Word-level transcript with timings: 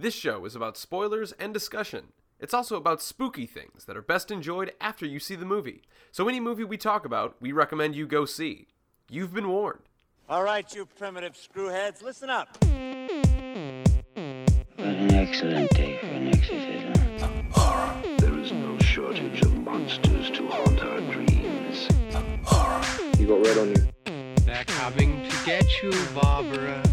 This 0.00 0.14
show 0.14 0.44
is 0.44 0.54
about 0.54 0.76
spoilers 0.76 1.32
and 1.40 1.52
discussion. 1.52 2.12
It's 2.38 2.54
also 2.54 2.76
about 2.76 3.02
spooky 3.02 3.46
things 3.46 3.84
that 3.86 3.96
are 3.96 4.02
best 4.02 4.30
enjoyed 4.30 4.72
after 4.80 5.04
you 5.04 5.18
see 5.18 5.34
the 5.34 5.44
movie. 5.44 5.82
So, 6.12 6.28
any 6.28 6.38
movie 6.38 6.62
we 6.62 6.76
talk 6.76 7.04
about, 7.04 7.34
we 7.40 7.50
recommend 7.50 7.96
you 7.96 8.06
go 8.06 8.24
see. 8.24 8.68
You've 9.10 9.34
been 9.34 9.48
warned. 9.48 9.80
All 10.28 10.44
right, 10.44 10.72
you 10.72 10.86
primitive 10.86 11.32
screwheads, 11.34 12.00
listen 12.00 12.30
up. 12.30 12.56
What 12.62 12.70
an 14.86 15.14
excellent 15.14 15.70
day 15.72 15.98
for 15.98 16.06
an 16.06 16.28
exorcism. 16.28 16.92
There 18.18 18.38
is 18.38 18.52
no 18.52 18.78
shortage 18.78 19.42
of 19.42 19.52
monsters 19.64 20.30
to 20.30 20.46
haunt 20.46 20.80
our 20.80 21.00
dreams. 21.12 21.88
Horror. 22.44 22.84
You 23.18 23.26
got 23.26 23.44
red 23.44 23.58
on 23.58 23.70
you. 23.70 23.88
They're 24.44 24.64
coming 24.64 25.28
to 25.28 25.36
get 25.44 25.82
you, 25.82 25.90
Barbara. 26.14 26.84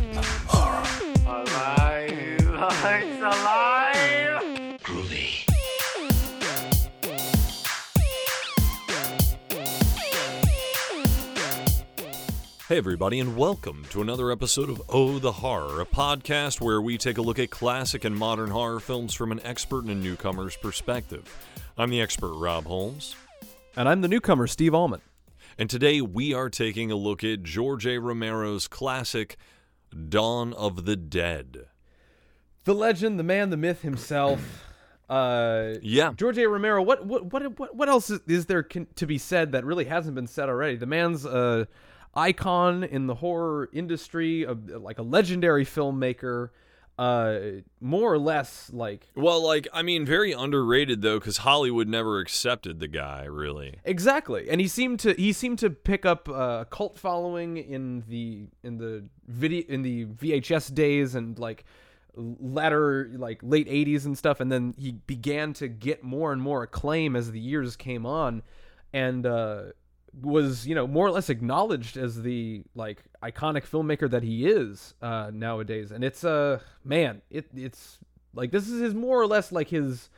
Horror. 0.47 0.87
Alive! 1.27 2.34
It's 2.57 3.21
alive! 3.21 4.79
Groovy. 4.81 5.43
Hey, 12.67 12.77
everybody, 12.77 13.19
and 13.19 13.35
welcome 13.37 13.85
to 13.89 14.01
another 14.01 14.31
episode 14.31 14.69
of 14.69 14.81
Oh 14.89 15.19
the 15.19 15.33
Horror, 15.33 15.81
a 15.81 15.85
podcast 15.85 16.61
where 16.61 16.81
we 16.81 16.97
take 16.97 17.17
a 17.17 17.21
look 17.21 17.37
at 17.39 17.49
classic 17.51 18.05
and 18.05 18.15
modern 18.15 18.49
horror 18.49 18.79
films 18.79 19.13
from 19.13 19.31
an 19.33 19.39
expert 19.43 19.83
and 19.83 19.91
a 19.91 19.95
newcomer's 19.95 20.55
perspective. 20.57 21.25
I'm 21.77 21.89
the 21.89 22.01
expert, 22.01 22.33
Rob 22.33 22.65
Holmes, 22.65 23.15
And 23.75 23.87
I'm 23.89 23.99
the 24.01 24.07
newcomer, 24.07 24.47
Steve 24.47 24.73
Allman. 24.73 25.01
and 25.57 25.69
today 25.69 25.99
we 26.01 26.33
are 26.33 26.49
taking 26.49 26.89
a 26.89 26.95
look 26.95 27.21
at 27.23 27.43
George 27.43 27.85
A. 27.85 27.99
Romero's 27.99 28.67
classic 28.69 29.35
Dawn 30.09 30.53
of 30.53 30.85
the 30.85 30.95
Dead. 30.95 31.67
The 32.65 32.73
legend, 32.75 33.17
the 33.17 33.23
man, 33.23 33.49
the 33.51 33.57
myth 33.57 33.81
himself. 33.81 34.63
Uh, 35.09 35.75
Yeah. 35.81 36.13
George 36.17 36.37
A. 36.39 36.47
Romero. 36.47 36.81
What 36.81 37.05
what 37.05 37.31
what 37.31 37.59
what, 37.59 37.75
what 37.75 37.89
else 37.89 38.09
is, 38.09 38.19
is 38.27 38.47
there 38.47 38.63
can, 38.63 38.87
to 38.95 39.05
be 39.05 39.17
said 39.17 39.51
that 39.51 39.63
really 39.63 39.85
hasn't 39.85 40.15
been 40.15 40.27
said 40.27 40.49
already? 40.49 40.75
The 40.75 40.87
man's 40.87 41.25
a 41.25 41.67
icon 42.15 42.83
in 42.83 43.07
the 43.07 43.15
horror 43.15 43.69
industry, 43.71 44.45
like 44.45 44.97
a 44.99 45.03
legendary 45.03 45.65
filmmaker. 45.65 46.49
Uh, 46.97 47.59
more 47.81 48.13
or 48.13 48.17
less 48.17 48.71
like 48.71 49.05
Well, 49.17 49.45
like, 49.45 49.67
I 49.73 49.81
mean, 49.81 50.05
very 50.05 50.31
underrated, 50.31 51.01
though, 51.01 51.19
because 51.19 51.35
Hollywood 51.39 51.89
never 51.89 52.21
accepted 52.21 52.79
the 52.79 52.87
guy, 52.87 53.25
really. 53.25 53.75
Exactly, 53.83 54.49
and 54.49 54.61
he 54.61 54.69
seemed 54.69 55.01
to 55.01 55.11
he 55.13 55.33
seemed 55.33 55.59
to 55.59 55.69
pick 55.69 56.05
up 56.05 56.29
a 56.29 56.65
cult 56.69 56.97
following 56.97 57.57
in 57.57 58.05
the 58.07 58.47
in 58.63 58.77
the 58.77 59.03
video 59.27 59.65
in 59.67 59.81
the 59.81 60.05
VHS 60.05 60.73
days 60.73 61.15
and 61.15 61.37
like 61.37 61.65
latter 62.17 63.11
like 63.15 63.39
late 63.43 63.67
80s 63.67 64.05
and 64.05 64.17
stuff 64.17 64.39
and 64.39 64.51
then 64.51 64.73
he 64.77 64.93
began 64.93 65.53
to 65.53 65.67
get 65.67 66.03
more 66.03 66.31
and 66.31 66.41
more 66.41 66.63
acclaim 66.63 67.15
as 67.15 67.31
the 67.31 67.39
years 67.39 67.75
came 67.75 68.05
on 68.05 68.41
and 68.93 69.25
uh 69.25 69.63
was 70.21 70.65
you 70.65 70.73
know 70.73 70.87
more 70.87 71.05
or 71.05 71.11
less 71.11 71.29
acknowledged 71.29 71.97
as 71.97 72.21
the 72.21 72.63
like 72.73 73.03
iconic 73.21 73.63
filmmaker 73.63 74.09
that 74.09 74.23
he 74.23 74.47
is 74.47 74.93
uh 75.01 75.29
nowadays 75.33 75.91
and 75.91 76.03
it's 76.03 76.23
uh 76.23 76.59
man 76.85 77.21
it 77.29 77.47
it's 77.53 77.97
like 78.33 78.51
this 78.51 78.69
is 78.69 78.81
his 78.81 78.93
more 78.93 79.19
or 79.19 79.27
less 79.27 79.51
like 79.51 79.69
his 79.69 80.09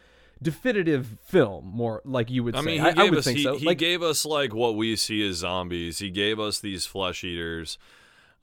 definitive 0.42 1.18
film 1.25 1.66
more 1.66 2.02
like 2.06 2.30
you 2.30 2.44
would 2.44 2.56
I 2.56 2.59
say 2.59 2.66
mean, 2.66 2.81
he 2.81 2.88
I, 2.88 2.94
gave 2.94 3.09
would 3.09 3.20
us 3.20 3.25
think 3.25 3.38
he, 3.38 3.44
so 3.44 3.58
he 3.58 3.66
like 3.66 3.78
gave 3.78 4.03
us 4.03 4.25
like 4.25 4.53
what 4.53 4.75
we 4.75 4.95
see 4.95 5.28
as 5.28 5.38
zombies. 5.38 6.00
He 6.00 6.09
gave 6.09 6.40
us 6.40 6.59
these 6.59 6.86
flesh 6.86 7.23
eaters. 7.23 7.78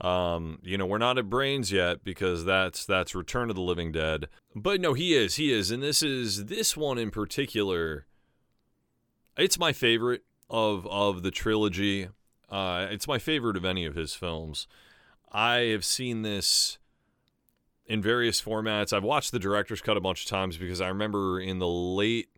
Um, 0.00 0.58
you 0.62 0.76
know, 0.76 0.86
we're 0.86 0.98
not 0.98 1.18
at 1.18 1.30
brains 1.30 1.70
yet 1.70 2.04
because 2.04 2.44
that's 2.44 2.84
that's 2.84 3.14
Return 3.14 3.48
of 3.50 3.56
the 3.56 3.62
Living 3.62 3.92
Dead. 3.92 4.28
But 4.54 4.80
no, 4.80 4.94
he 4.94 5.14
is, 5.14 5.36
he 5.36 5.52
is, 5.52 5.70
and 5.70 5.82
this 5.82 6.02
is 6.02 6.46
this 6.46 6.76
one 6.76 6.98
in 6.98 7.10
particular. 7.10 8.06
It's 9.36 9.58
my 9.58 9.72
favorite 9.72 10.22
of 10.50 10.86
of 10.86 11.22
the 11.22 11.30
trilogy. 11.30 12.08
Uh, 12.50 12.86
it's 12.90 13.08
my 13.08 13.18
favorite 13.18 13.56
of 13.56 13.64
any 13.64 13.84
of 13.84 13.94
his 13.94 14.14
films. 14.14 14.66
I 15.32 15.56
have 15.72 15.84
seen 15.84 16.22
this 16.22 16.78
in 17.86 18.00
various 18.00 18.40
formats. 18.40 18.92
I've 18.92 19.04
watched 19.04 19.32
the 19.32 19.38
director's 19.38 19.80
cut 19.80 19.96
a 19.96 20.00
bunch 20.00 20.24
of 20.24 20.30
times 20.30 20.56
because 20.56 20.80
I 20.80 20.88
remember 20.88 21.40
in 21.40 21.58
the 21.58 21.68
late 21.68 22.28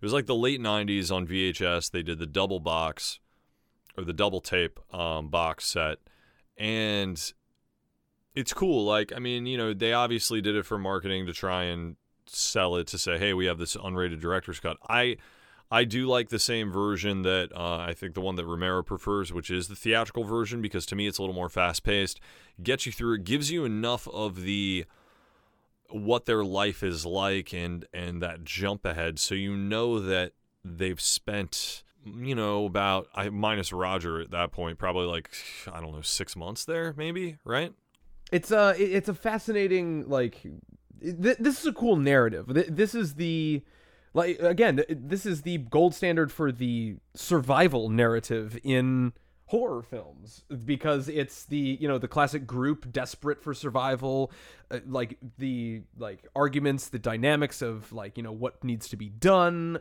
it 0.00 0.04
was 0.04 0.12
like 0.12 0.26
the 0.26 0.34
late 0.34 0.60
90s 0.60 1.12
on 1.12 1.26
VHS. 1.26 1.90
They 1.90 2.02
did 2.02 2.20
the 2.20 2.26
double 2.26 2.60
box 2.60 3.18
or 3.96 4.04
the 4.04 4.12
double 4.12 4.40
tape 4.40 4.78
um, 4.94 5.28
box 5.28 5.66
set. 5.66 5.98
And 6.58 7.32
it's 8.34 8.52
cool. 8.52 8.84
Like, 8.84 9.12
I 9.14 9.18
mean, 9.18 9.46
you 9.46 9.56
know, 9.56 9.72
they 9.72 9.92
obviously 9.92 10.40
did 10.40 10.56
it 10.56 10.66
for 10.66 10.78
marketing 10.78 11.26
to 11.26 11.32
try 11.32 11.64
and 11.64 11.96
sell 12.26 12.76
it 12.76 12.86
to 12.88 12.98
say, 12.98 13.18
hey, 13.18 13.32
we 13.32 13.46
have 13.46 13.58
this 13.58 13.76
unrated 13.76 14.20
director's 14.20 14.60
cut. 14.60 14.76
I. 14.88 15.16
I 15.70 15.84
do 15.84 16.06
like 16.06 16.30
the 16.30 16.38
same 16.38 16.72
version 16.72 17.20
that 17.24 17.50
uh, 17.54 17.76
I 17.76 17.92
think 17.92 18.14
the 18.14 18.22
one 18.22 18.36
that 18.36 18.46
Romero 18.46 18.82
prefers, 18.82 19.34
which 19.34 19.50
is 19.50 19.68
the 19.68 19.76
theatrical 19.76 20.24
version, 20.24 20.62
because 20.62 20.86
to 20.86 20.96
me 20.96 21.06
it's 21.06 21.18
a 21.18 21.20
little 21.20 21.34
more 21.34 21.50
fast 21.50 21.82
paced, 21.82 22.20
gets 22.62 22.86
you 22.86 22.92
through 22.92 23.16
it, 23.16 23.24
gives 23.24 23.50
you 23.50 23.66
enough 23.66 24.08
of 24.08 24.44
the 24.44 24.86
what 25.90 26.26
their 26.26 26.44
life 26.44 26.82
is 26.82 27.06
like 27.06 27.52
and 27.52 27.86
and 27.92 28.22
that 28.22 28.44
jump 28.44 28.84
ahead 28.84 29.18
so 29.18 29.34
you 29.34 29.56
know 29.56 29.98
that 29.98 30.32
they've 30.64 31.00
spent 31.00 31.82
you 32.04 32.34
know 32.34 32.64
about 32.64 33.08
I 33.14 33.28
minus 33.28 33.72
Roger 33.72 34.20
at 34.20 34.30
that 34.30 34.52
point 34.52 34.78
probably 34.78 35.06
like 35.06 35.30
I 35.70 35.80
don't 35.80 35.92
know 35.92 36.02
6 36.02 36.36
months 36.36 36.64
there 36.64 36.94
maybe 36.96 37.36
right? 37.44 37.72
It's 38.32 38.50
a 38.50 38.74
it's 38.78 39.08
a 39.08 39.14
fascinating 39.14 40.08
like 40.08 40.42
th- 41.00 41.38
this 41.38 41.60
is 41.60 41.66
a 41.66 41.72
cool 41.72 41.96
narrative. 41.96 42.52
Th- 42.52 42.66
this 42.68 42.94
is 42.94 43.14
the 43.14 43.62
like 44.14 44.38
again 44.40 44.76
th- 44.76 44.88
this 44.90 45.26
is 45.26 45.42
the 45.42 45.58
gold 45.58 45.94
standard 45.94 46.30
for 46.32 46.52
the 46.52 46.96
survival 47.14 47.88
narrative 47.88 48.58
in 48.62 49.12
horror 49.46 49.82
films 49.82 50.44
because 50.66 51.08
it's 51.08 51.46
the 51.46 51.78
you 51.80 51.88
know 51.88 51.96
the 51.96 52.08
classic 52.08 52.46
group 52.46 52.92
desperate 52.92 53.42
for 53.42 53.54
survival 53.54 54.30
uh, 54.70 54.78
like 54.86 55.16
the 55.38 55.80
like 55.96 56.26
arguments 56.36 56.90
the 56.90 56.98
dynamics 56.98 57.62
of 57.62 57.90
like 57.92 58.18
you 58.18 58.22
know 58.22 58.32
what 58.32 58.62
needs 58.62 58.88
to 58.88 58.96
be 58.96 59.08
done. 59.08 59.78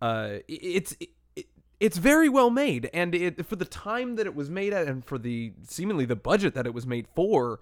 Uh 0.00 0.38
it's 0.46 0.92
it, 1.00 1.08
it's 1.80 1.96
very 1.96 2.28
well 2.28 2.50
made 2.50 2.88
and 2.92 3.14
it 3.14 3.44
for 3.44 3.56
the 3.56 3.64
time 3.64 4.16
that 4.16 4.26
it 4.26 4.34
was 4.34 4.50
made 4.50 4.72
at 4.72 4.86
and 4.86 5.04
for 5.04 5.18
the 5.18 5.52
seemingly 5.66 6.04
the 6.04 6.14
budget 6.14 6.54
that 6.54 6.66
it 6.66 6.74
was 6.74 6.86
made 6.86 7.08
for 7.16 7.60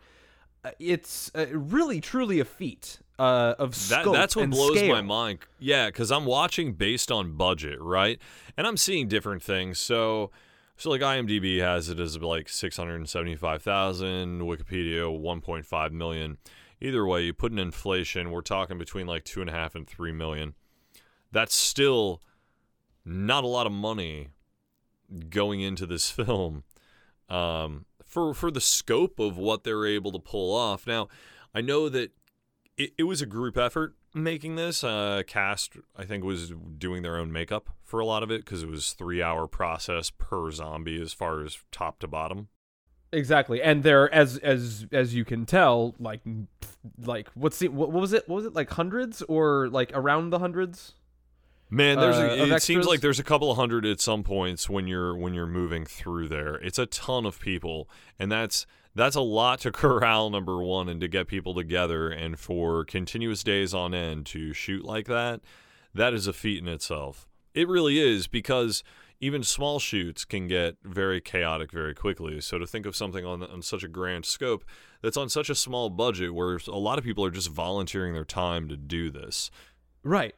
uh, 0.64 0.70
it's 0.80 1.30
uh, 1.36 1.46
really 1.52 2.00
truly 2.00 2.40
a 2.40 2.44
feat 2.44 2.98
uh, 3.18 3.54
of 3.58 3.88
that 3.88 4.04
that's 4.12 4.36
what 4.36 4.50
blows 4.50 4.76
scale. 4.76 4.94
my 4.94 5.00
mind. 5.00 5.38
Yeah 5.58 5.90
cuz 5.90 6.10
I'm 6.10 6.24
watching 6.24 6.74
based 6.74 7.10
on 7.10 7.36
budget 7.36 7.80
right? 7.80 8.20
And 8.56 8.66
I'm 8.66 8.76
seeing 8.76 9.08
different 9.08 9.42
things. 9.42 9.78
So 9.78 10.30
so 10.76 10.90
like 10.90 11.00
IMDb 11.00 11.60
has 11.60 11.88
it 11.88 11.98
as 11.98 12.18
like 12.18 12.48
675,000 12.48 14.40
Wikipedia 14.40 15.02
1.5 15.02 15.92
million. 15.92 16.38
Either 16.80 17.04
way 17.06 17.24
you 17.24 17.32
put 17.32 17.52
in 17.52 17.58
inflation 17.58 18.30
we're 18.30 18.40
talking 18.40 18.78
between 18.78 19.06
like 19.06 19.24
two 19.24 19.40
and 19.40 19.48
a 19.48 19.52
half 19.52 19.74
and 19.76 19.86
three 19.86 20.12
million. 20.12 20.54
That's 21.30 21.54
still 21.54 22.22
not 23.08 23.44
a 23.44 23.48
lot 23.48 23.66
of 23.66 23.72
money 23.72 24.28
going 25.30 25.60
into 25.60 25.86
this 25.86 26.10
film 26.10 26.64
um, 27.28 27.86
for 28.04 28.34
for 28.34 28.50
the 28.50 28.60
scope 28.60 29.18
of 29.18 29.36
what 29.36 29.64
they're 29.64 29.86
able 29.86 30.12
to 30.12 30.18
pull 30.18 30.54
off. 30.54 30.86
Now, 30.86 31.08
I 31.54 31.60
know 31.60 31.88
that 31.88 32.12
it, 32.76 32.92
it 32.98 33.02
was 33.04 33.20
a 33.20 33.26
group 33.26 33.56
effort 33.56 33.94
making 34.14 34.56
this. 34.56 34.82
Uh, 34.82 35.22
cast, 35.26 35.76
I 35.96 36.04
think, 36.04 36.24
was 36.24 36.52
doing 36.78 37.02
their 37.02 37.16
own 37.16 37.32
makeup 37.32 37.70
for 37.84 38.00
a 38.00 38.06
lot 38.06 38.22
of 38.22 38.30
it 38.30 38.44
because 38.44 38.62
it 38.62 38.68
was 38.68 38.92
three 38.92 39.22
hour 39.22 39.46
process 39.46 40.10
per 40.10 40.50
zombie 40.50 41.00
as 41.00 41.12
far 41.12 41.42
as 41.42 41.58
top 41.70 41.98
to 42.00 42.06
bottom. 42.06 42.48
Exactly, 43.10 43.62
and 43.62 43.82
there, 43.82 44.12
as 44.12 44.36
as 44.38 44.86
as 44.92 45.14
you 45.14 45.24
can 45.24 45.46
tell, 45.46 45.94
like 45.98 46.20
like 47.02 47.28
what's 47.34 47.58
the 47.58 47.68
what, 47.68 47.90
what 47.90 48.00
was 48.00 48.12
it? 48.12 48.28
What 48.28 48.36
was 48.36 48.44
it 48.44 48.54
like 48.54 48.70
hundreds 48.70 49.22
or 49.22 49.68
like 49.68 49.90
around 49.94 50.30
the 50.30 50.38
hundreds? 50.38 50.94
Man, 51.70 51.98
there's 51.98 52.16
Uh, 52.16 52.44
a, 52.44 52.56
it 52.56 52.62
seems 52.62 52.86
like 52.86 53.00
there's 53.00 53.18
a 53.18 53.24
couple 53.24 53.50
of 53.50 53.56
hundred 53.58 53.84
at 53.84 54.00
some 54.00 54.22
points 54.22 54.70
when 54.70 54.86
you're 54.86 55.14
when 55.14 55.34
you're 55.34 55.46
moving 55.46 55.84
through 55.84 56.28
there. 56.28 56.54
It's 56.56 56.78
a 56.78 56.86
ton 56.86 57.26
of 57.26 57.38
people, 57.40 57.88
and 58.18 58.32
that's 58.32 58.66
that's 58.94 59.16
a 59.16 59.20
lot 59.20 59.60
to 59.60 59.72
corral. 59.72 60.30
Number 60.30 60.62
one, 60.62 60.88
and 60.88 61.00
to 61.00 61.08
get 61.08 61.26
people 61.26 61.54
together, 61.54 62.08
and 62.08 62.38
for 62.38 62.84
continuous 62.84 63.42
days 63.44 63.74
on 63.74 63.94
end 63.94 64.26
to 64.26 64.52
shoot 64.54 64.84
like 64.84 65.06
that, 65.06 65.40
that 65.94 66.14
is 66.14 66.26
a 66.26 66.32
feat 66.32 66.58
in 66.62 66.68
itself. 66.68 67.28
It 67.54 67.68
really 67.68 67.98
is 67.98 68.28
because 68.28 68.82
even 69.20 69.42
small 69.42 69.78
shoots 69.78 70.24
can 70.24 70.46
get 70.46 70.76
very 70.84 71.20
chaotic 71.20 71.72
very 71.72 71.92
quickly. 71.94 72.40
So 72.40 72.56
to 72.58 72.66
think 72.66 72.86
of 72.86 72.96
something 72.96 73.26
on 73.26 73.42
on 73.42 73.60
such 73.60 73.82
a 73.82 73.88
grand 73.88 74.24
scope 74.24 74.64
that's 75.02 75.16
on 75.18 75.28
such 75.28 75.50
a 75.50 75.54
small 75.54 75.90
budget, 75.90 76.32
where 76.34 76.58
a 76.66 76.78
lot 76.78 76.98
of 76.98 77.04
people 77.04 77.24
are 77.26 77.30
just 77.30 77.50
volunteering 77.50 78.14
their 78.14 78.24
time 78.24 78.68
to 78.68 78.76
do 78.76 79.10
this. 79.10 79.50
Right. 80.02 80.34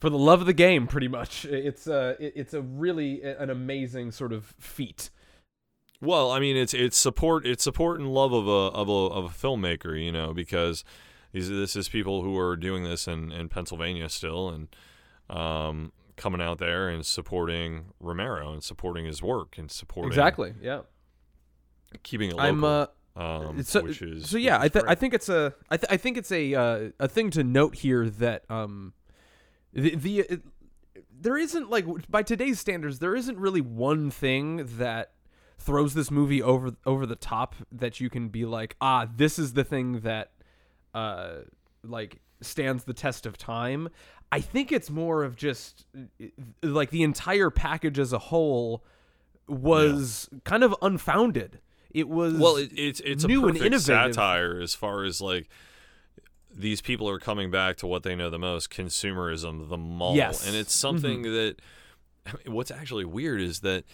For 0.00 0.10
the 0.10 0.18
love 0.18 0.40
of 0.40 0.46
the 0.46 0.52
game, 0.52 0.86
pretty 0.86 1.08
much. 1.08 1.44
It's 1.50 1.86
uh, 1.88 2.14
it, 2.20 2.32
it's 2.36 2.54
a 2.54 2.62
really 2.62 3.22
an 3.22 3.50
amazing 3.50 4.12
sort 4.12 4.32
of 4.32 4.54
feat. 4.58 5.10
Well, 6.00 6.30
I 6.30 6.38
mean, 6.38 6.56
it's 6.56 6.72
it's 6.74 6.96
support 6.96 7.44
it's 7.44 7.64
support 7.64 7.98
and 7.98 8.12
love 8.12 8.32
of 8.32 8.46
a 8.46 8.50
of 8.50 8.88
a 8.88 8.92
of 8.92 9.24
a 9.24 9.28
filmmaker, 9.28 10.00
you 10.00 10.12
know, 10.12 10.32
because 10.32 10.84
These 11.32 11.48
this 11.48 11.74
is 11.74 11.88
people 11.88 12.22
who 12.22 12.38
are 12.38 12.56
doing 12.56 12.84
this 12.84 13.08
in, 13.08 13.32
in 13.32 13.48
Pennsylvania 13.48 14.08
still 14.08 14.48
and 14.50 14.68
um, 15.28 15.92
coming 16.16 16.40
out 16.40 16.58
there 16.58 16.88
and 16.88 17.04
supporting 17.04 17.86
Romero 18.00 18.52
and 18.52 18.62
supporting 18.62 19.04
his 19.06 19.22
work 19.22 19.58
and 19.58 19.70
supporting 19.70 20.10
Exactly. 20.10 20.54
Yeah. 20.62 20.82
keeping 22.02 22.30
it 22.30 22.36
local. 22.36 22.48
I'm 22.48 22.64
uh 22.64 22.86
um, 23.16 23.62
so, 23.64 23.82
which 23.82 24.00
is 24.00 24.30
so 24.30 24.38
yeah, 24.38 24.60
I 24.60 24.68
th- 24.68 24.84
I 24.86 24.94
think 24.94 25.12
it's 25.12 25.28
a 25.28 25.52
I, 25.68 25.76
th- 25.76 25.90
I 25.90 25.96
think 25.96 26.16
it's 26.16 26.30
a 26.30 26.54
uh, 26.54 26.90
a 27.00 27.08
thing 27.08 27.30
to 27.32 27.42
note 27.42 27.74
here 27.74 28.08
that 28.08 28.48
um 28.48 28.92
the, 29.72 29.94
the 29.96 30.20
it, 30.20 30.42
there 31.20 31.36
isn't 31.36 31.70
like 31.70 31.86
by 32.10 32.22
today's 32.22 32.60
standards 32.60 32.98
there 32.98 33.14
isn't 33.14 33.38
really 33.38 33.60
one 33.60 34.10
thing 34.10 34.68
that 34.78 35.12
throws 35.58 35.94
this 35.94 36.10
movie 36.10 36.42
over 36.42 36.70
over 36.86 37.04
the 37.06 37.16
top 37.16 37.54
that 37.72 38.00
you 38.00 38.08
can 38.08 38.28
be 38.28 38.44
like 38.44 38.76
ah 38.80 39.06
this 39.16 39.38
is 39.38 39.54
the 39.54 39.64
thing 39.64 40.00
that 40.00 40.32
uh 40.94 41.38
like 41.82 42.20
stands 42.40 42.84
the 42.84 42.94
test 42.94 43.26
of 43.26 43.36
time. 43.36 43.88
I 44.30 44.40
think 44.40 44.72
it's 44.72 44.90
more 44.90 45.24
of 45.24 45.36
just 45.36 45.86
like 46.62 46.90
the 46.90 47.02
entire 47.02 47.50
package 47.50 47.98
as 47.98 48.12
a 48.12 48.18
whole 48.18 48.84
was 49.48 50.28
kind 50.44 50.62
of 50.62 50.74
unfounded. 50.82 51.60
It 51.90 52.08
was 52.08 52.34
well, 52.34 52.56
it, 52.56 52.70
it's 52.74 53.00
it's 53.00 53.24
new 53.24 53.46
a 53.46 53.48
and 53.48 53.56
innovative. 53.56 53.82
satire 53.82 54.60
as 54.60 54.74
far 54.74 55.04
as 55.04 55.20
like 55.20 55.48
these 56.58 56.80
people 56.80 57.08
are 57.08 57.18
coming 57.18 57.50
back 57.50 57.76
to 57.78 57.86
what 57.86 58.02
they 58.02 58.14
know 58.14 58.30
the 58.30 58.38
most: 58.38 58.70
consumerism, 58.70 59.68
the 59.68 59.76
mall, 59.78 60.16
Yes. 60.16 60.46
and 60.46 60.56
it's 60.56 60.74
something 60.74 61.22
mm-hmm. 61.22 61.34
that. 61.34 61.60
I 62.26 62.32
mean, 62.32 62.54
what's 62.54 62.70
actually 62.70 63.04
weird 63.04 63.40
is 63.40 63.60
that 63.60 63.84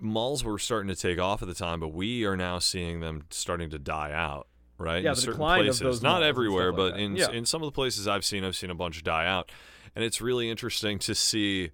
malls 0.00 0.42
were 0.42 0.58
starting 0.58 0.88
to 0.88 0.96
take 0.96 1.20
off 1.20 1.42
at 1.42 1.48
the 1.48 1.54
time, 1.54 1.78
but 1.78 1.88
we 1.88 2.24
are 2.24 2.36
now 2.36 2.58
seeing 2.58 3.00
them 3.00 3.26
starting 3.30 3.70
to 3.70 3.78
die 3.78 4.12
out. 4.12 4.48
Right? 4.78 5.02
Yeah, 5.02 5.10
in 5.10 5.14
the 5.14 5.20
certain 5.20 5.32
decline 5.34 5.60
of 5.60 5.66
places, 5.66 5.80
those 5.80 6.02
not 6.02 6.22
everywhere, 6.22 6.70
like 6.70 6.76
but 6.76 6.90
that. 6.94 7.00
in 7.00 7.16
Yeah. 7.16 7.30
in 7.30 7.44
some 7.44 7.62
of 7.62 7.66
the 7.66 7.72
places 7.72 8.08
I've 8.08 8.24
seen, 8.24 8.44
I've 8.44 8.56
seen 8.56 8.70
a 8.70 8.74
bunch 8.74 9.02
die 9.02 9.26
out, 9.26 9.52
and 9.94 10.02
it's 10.02 10.22
really 10.22 10.48
interesting 10.48 10.98
to 11.00 11.14
see 11.14 11.70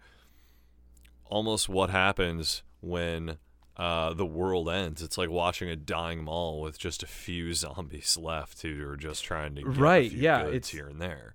almost 1.24 1.68
what 1.68 1.90
happens 1.90 2.64
when 2.80 3.38
uh, 3.76 4.14
the 4.14 4.26
world 4.26 4.68
ends. 4.68 5.02
It's 5.02 5.18
like 5.18 5.28
watching 5.30 5.68
a 5.68 5.76
dying 5.76 6.24
mall 6.24 6.60
with 6.60 6.78
just 6.78 7.02
a 7.02 7.06
few 7.06 7.52
zombies 7.64 8.16
left 8.16 8.62
who 8.62 8.86
are 8.88 8.96
just 8.96 9.24
trying 9.24 9.54
to 9.56 9.62
get 9.62 9.76
Right, 9.76 10.10
yeah, 10.10 10.44
goods 10.44 10.54
it's- 10.56 10.68
here 10.70 10.88
and 10.88 11.00
there. 11.00 11.34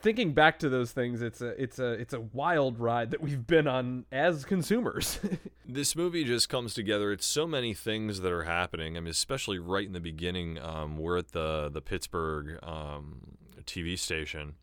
thinking 0.00 0.32
back 0.34 0.58
to 0.60 0.68
those 0.68 0.92
things, 0.92 1.22
it's 1.22 1.40
a 1.40 1.60
it's 1.60 1.78
a 1.78 1.92
it's 1.92 2.12
a 2.12 2.20
wild 2.20 2.78
ride 2.78 3.10
that 3.12 3.20
we've 3.22 3.46
been 3.46 3.66
on 3.66 4.04
as 4.12 4.44
consumers. 4.44 5.18
This 5.70 5.94
movie 5.94 6.24
just 6.24 6.48
comes 6.48 6.72
together. 6.72 7.12
It's 7.12 7.26
so 7.26 7.46
many 7.46 7.74
things 7.74 8.20
that 8.22 8.32
are 8.32 8.44
happening. 8.44 8.96
I 8.96 9.00
mean, 9.00 9.10
especially 9.10 9.58
right 9.58 9.86
in 9.86 9.92
the 9.92 10.00
beginning, 10.00 10.58
um, 10.58 10.96
we're 10.96 11.18
at 11.18 11.32
the 11.32 11.68
the 11.70 11.82
Pittsburgh 11.82 12.58
um, 12.62 13.36
TV 13.66 13.98
station, 13.98 14.54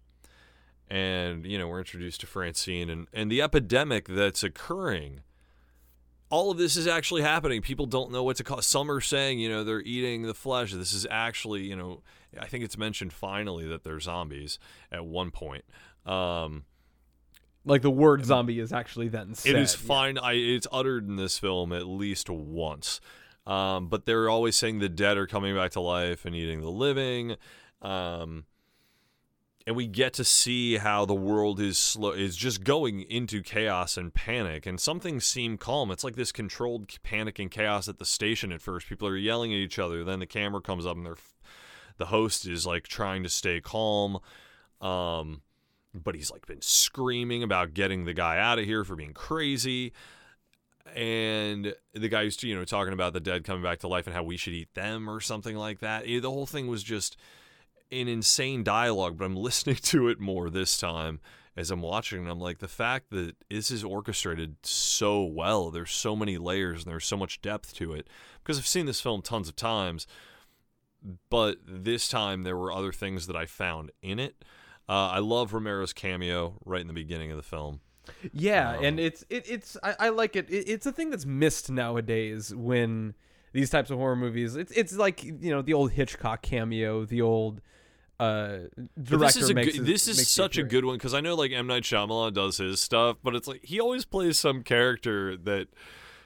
and 0.89 1.45
you 1.45 1.57
know 1.57 1.68
we're 1.68 1.77
introduced 1.80 2.22
to 2.22 2.27
Francine 2.27 2.89
and 2.89 3.07
and 3.13 3.31
the 3.31 3.42
epidemic 3.42 4.07
that's 4.07 4.44
occurring. 4.44 5.22
All 6.30 6.51
of 6.51 6.57
this 6.57 6.75
is 6.75 6.88
actually 6.88 7.22
happening. 7.22 7.62
People 7.62 7.86
don't 7.86 8.12
know 8.12 8.24
what 8.24 8.38
to 8.38 8.44
call. 8.44 8.62
Some 8.62 8.89
are 8.89 9.01
saying, 9.01 9.39
you 9.39 9.48
know, 9.48 9.63
they're 9.63 9.81
eating 9.81 10.24
the 10.24 10.33
flesh. 10.33 10.74
This 10.74 10.94
is 10.94 11.06
actually, 11.10 11.63
you 11.63 11.75
know, 11.75 12.01
I 12.39 12.48
think 12.48 12.63
it's 12.63 12.77
mentioned 12.77 13.13
finally 13.13 13.68
that 13.68 13.83
they're 13.83 14.00
zombies 14.00 14.60
at 14.92 15.06
one 15.06 15.31
point. 15.31 15.66
Um, 16.06 16.66
like 17.66 17.81
the 17.81 17.92
word 17.92 18.25
zombie 18.25 18.60
is 18.60 18.72
actually 18.72 19.07
then 19.07 19.33
said. 19.33 19.56
it 19.56 19.62
is 19.62 19.74
yeah. 19.74 19.88
fine. 19.88 20.18
I 20.18 20.33
it's 20.33 20.68
uttered 20.72 21.07
in 21.07 21.16
this 21.16 21.38
film 21.38 21.74
at 21.74 21.86
least 21.88 22.30
once. 22.30 23.01
Um, 23.48 23.89
but 23.89 24.06
they're 24.06 24.30
always 24.30 24.56
saying 24.56 24.80
the 24.80 24.89
dead 24.89 25.18
are 25.18 25.27
coming 25.27 25.56
back 25.56 25.72
to 25.72 25.80
life 25.80 26.25
and 26.25 26.36
eating 26.36 26.62
the 26.62 26.72
living. 26.72 27.36
Um, 27.81 28.45
and 29.68 29.76
we 29.76 29.88
get 29.88 30.14
to 30.14 30.24
see 30.24 30.78
how 30.78 31.06
the 31.06 31.16
world 31.16 31.60
is 31.60 31.78
slow 31.78 32.12
is 32.12 32.36
just 32.36 32.64
going 32.64 33.02
into 33.02 33.42
chaos 33.42 33.98
and 33.98 34.14
panic 34.14 34.66
and 34.66 34.80
some 34.80 35.00
things 35.00 35.26
seem 35.26 35.58
calm. 35.58 35.92
It's 35.92 36.04
like 36.04 36.16
this 36.16 36.32
controlled 36.32 37.02
panic 37.04 37.40
and 37.40 37.50
chaos 37.50 37.88
at 37.88 37.98
the 37.98 38.06
station 38.06 38.52
at 38.52 38.62
first. 38.62 38.88
People 38.88 39.08
are 39.08 39.18
yelling 39.18 39.54
at 39.54 39.58
each 39.58 39.80
other 39.80 40.04
then 40.04 40.20
the 40.20 40.28
camera 40.28 40.62
comes 40.62 40.86
up 40.86 40.98
and 40.98 41.06
they're 41.06 41.16
the 41.98 42.08
host 42.08 42.46
is 42.46 42.66
like 42.66 42.88
trying 42.88 43.24
to 43.24 43.30
stay 43.30 43.62
calm 43.62 44.20
um 44.82 45.42
but 45.94 46.14
he's 46.14 46.30
like 46.30 46.46
been 46.46 46.62
screaming 46.62 47.42
about 47.42 47.74
getting 47.74 48.04
the 48.04 48.14
guy 48.14 48.38
out 48.38 48.60
of 48.60 48.66
here 48.66 48.84
for 48.84 48.98
being 48.98 49.14
crazy 49.14 49.94
and 50.94 51.74
the 51.94 52.10
guy 52.10 52.24
who's 52.24 52.42
you 52.44 52.56
know 52.56 52.66
talking 52.66 52.94
about 52.94 53.14
the 53.14 53.20
dead 53.20 53.44
coming 53.44 53.64
back 53.64 53.80
to 53.80 53.88
life 53.88 54.06
and 54.06 54.16
how 54.16 54.24
we 54.24 54.38
should 54.38 54.54
eat 54.54 54.74
them 54.76 55.10
or 55.10 55.20
something 55.20 55.56
like 55.56 55.80
that. 55.80 56.04
Eh, 56.06 56.20
the 56.20 56.30
whole 56.30 56.46
thing 56.46 56.68
was 56.68 56.84
just 56.84 57.18
an 57.92 58.08
insane 58.08 58.64
dialogue 58.64 59.18
but 59.18 59.26
i'm 59.26 59.36
listening 59.50 59.76
to 59.76 60.08
it 60.08 60.20
more 60.20 60.50
this 60.50 60.78
time 60.78 61.20
as 61.58 61.72
i'm 61.72 61.82
watching 61.82 62.20
and 62.20 62.30
i'm 62.30 62.40
like 62.40 62.60
the 62.60 62.68
fact 62.68 63.10
that 63.12 63.36
this 63.50 63.72
is 63.72 63.84
orchestrated 63.84 64.56
so 64.64 65.24
well 65.24 65.70
there's 65.72 65.92
so 65.92 66.16
many 66.16 66.38
layers 66.38 66.84
and 66.84 66.92
there's 66.92 67.06
so 67.06 67.18
much 67.18 67.42
depth 67.42 67.74
to 67.74 67.94
it 67.94 68.08
because 68.44 68.58
i've 68.58 68.68
seen 68.68 68.86
this 68.86 69.02
film 69.02 69.22
tons 69.22 69.48
of 69.48 69.56
times 69.56 70.08
but 71.30 71.58
this 71.68 72.08
time 72.08 72.44
there 72.44 72.58
were 72.58 72.72
other 72.72 72.92
things 72.92 73.28
that 73.28 73.36
i 73.36 73.46
found 73.46 73.92
in 74.02 74.20
it 74.20 74.44
uh, 74.90 75.10
i 75.10 75.20
love 75.20 75.54
romero's 75.54 75.94
cameo 75.94 76.56
right 76.66 76.82
in 76.82 76.88
the 76.88 76.94
beginning 76.94 77.32
of 77.32 77.38
the 77.38 77.44
film 77.44 77.80
Yeah, 78.32 78.78
Um, 78.78 78.84
and 78.84 79.00
it's 79.00 79.24
it, 79.30 79.50
it's 79.50 79.78
I, 79.84 79.96
I 80.00 80.10
like 80.10 80.36
it. 80.36 80.50
it. 80.50 80.70
It's 80.70 80.86
a 80.86 80.92
thing 80.92 81.10
that's 81.10 81.26
missed 81.26 81.72
nowadays 81.72 82.54
when 82.54 83.16
these 83.54 83.70
types 83.70 83.90
of 83.90 83.98
horror 83.98 84.16
movies. 84.16 84.56
It's 84.56 84.72
it's 84.72 84.94
like 84.96 85.24
you 85.24 85.50
know 85.50 85.62
the 85.62 85.74
old 85.74 85.92
Hitchcock 85.92 86.42
cameo, 86.42 87.06
the 87.06 87.22
old 87.22 87.62
uh 88.20 88.58
this 88.96 89.36
is 89.36 89.50
a 89.50 89.54
good, 89.54 89.66
his- 89.66 89.86
this 89.86 90.08
is 90.08 90.28
such 90.28 90.58
a 90.58 90.64
good 90.64 90.86
one 90.86 90.96
because 90.96 91.14
I 91.14 91.22
know 91.22 91.36
like 91.36 91.52
M 91.52 91.68
Night 91.68 91.84
Shyamalan 91.84 92.34
does 92.34 92.58
his 92.58 92.80
stuff, 92.80 93.18
but 93.24 93.36
it's 93.36 93.48
like 93.48 93.64
he 93.66 93.80
always 93.80 94.06
plays 94.06 94.40
some 94.40 94.64
character 94.64 95.36
that 95.38 95.68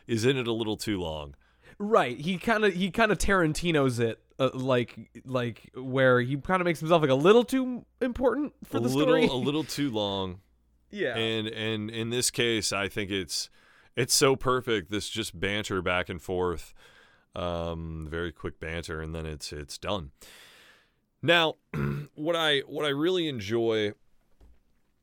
is 0.08 0.26
in 0.26 0.38
it 0.38 0.48
a 0.48 0.54
little 0.54 0.78
too 0.78 1.00
long. 1.00 1.36
Right. 1.78 2.20
He 2.20 2.38
kind 2.38 2.66
of 2.66 2.74
he 2.74 2.92
kind 2.92 3.12
of 3.12 3.18
Tarantino's 3.18 4.00
it 4.00 4.22
uh, 4.38 4.50
like 4.54 5.10
like 5.26 5.72
where 5.76 6.20
he 6.22 6.38
kind 6.38 6.62
of 6.62 6.66
makes 6.66 6.80
himself 6.80 7.02
like 7.02 7.12
a 7.12 7.16
little 7.16 7.44
too 7.44 7.86
important 8.02 8.54
for 8.66 8.78
a 8.78 8.80
the 8.82 8.90
little 8.90 9.02
story. 9.16 9.28
a 9.28 9.34
little 9.34 9.64
too 9.64 9.90
long. 9.90 10.40
yeah. 10.92 11.16
And 11.16 11.48
and 11.48 11.90
in 11.90 12.10
this 12.10 12.32
case, 12.32 12.72
I 12.74 12.88
think 12.88 13.12
it's 13.12 13.50
it's 13.96 14.14
so 14.14 14.36
perfect. 14.36 14.92
This 14.92 15.10
just 15.10 15.40
banter 15.40 15.82
back 15.82 16.10
and 16.10 16.22
forth, 16.22 16.74
um, 17.36 18.08
very 18.10 18.32
quick 18.32 18.60
banter, 18.60 19.02
and 19.02 19.14
then 19.16 19.26
it's 19.26 19.52
it's 19.54 19.78
done. 19.78 20.12
Now, 21.22 21.56
what 22.16 22.36
I 22.36 22.60
what 22.60 22.86
I 22.86 22.90
really 22.90 23.28
enjoy 23.28 23.94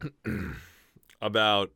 about 1.23 1.71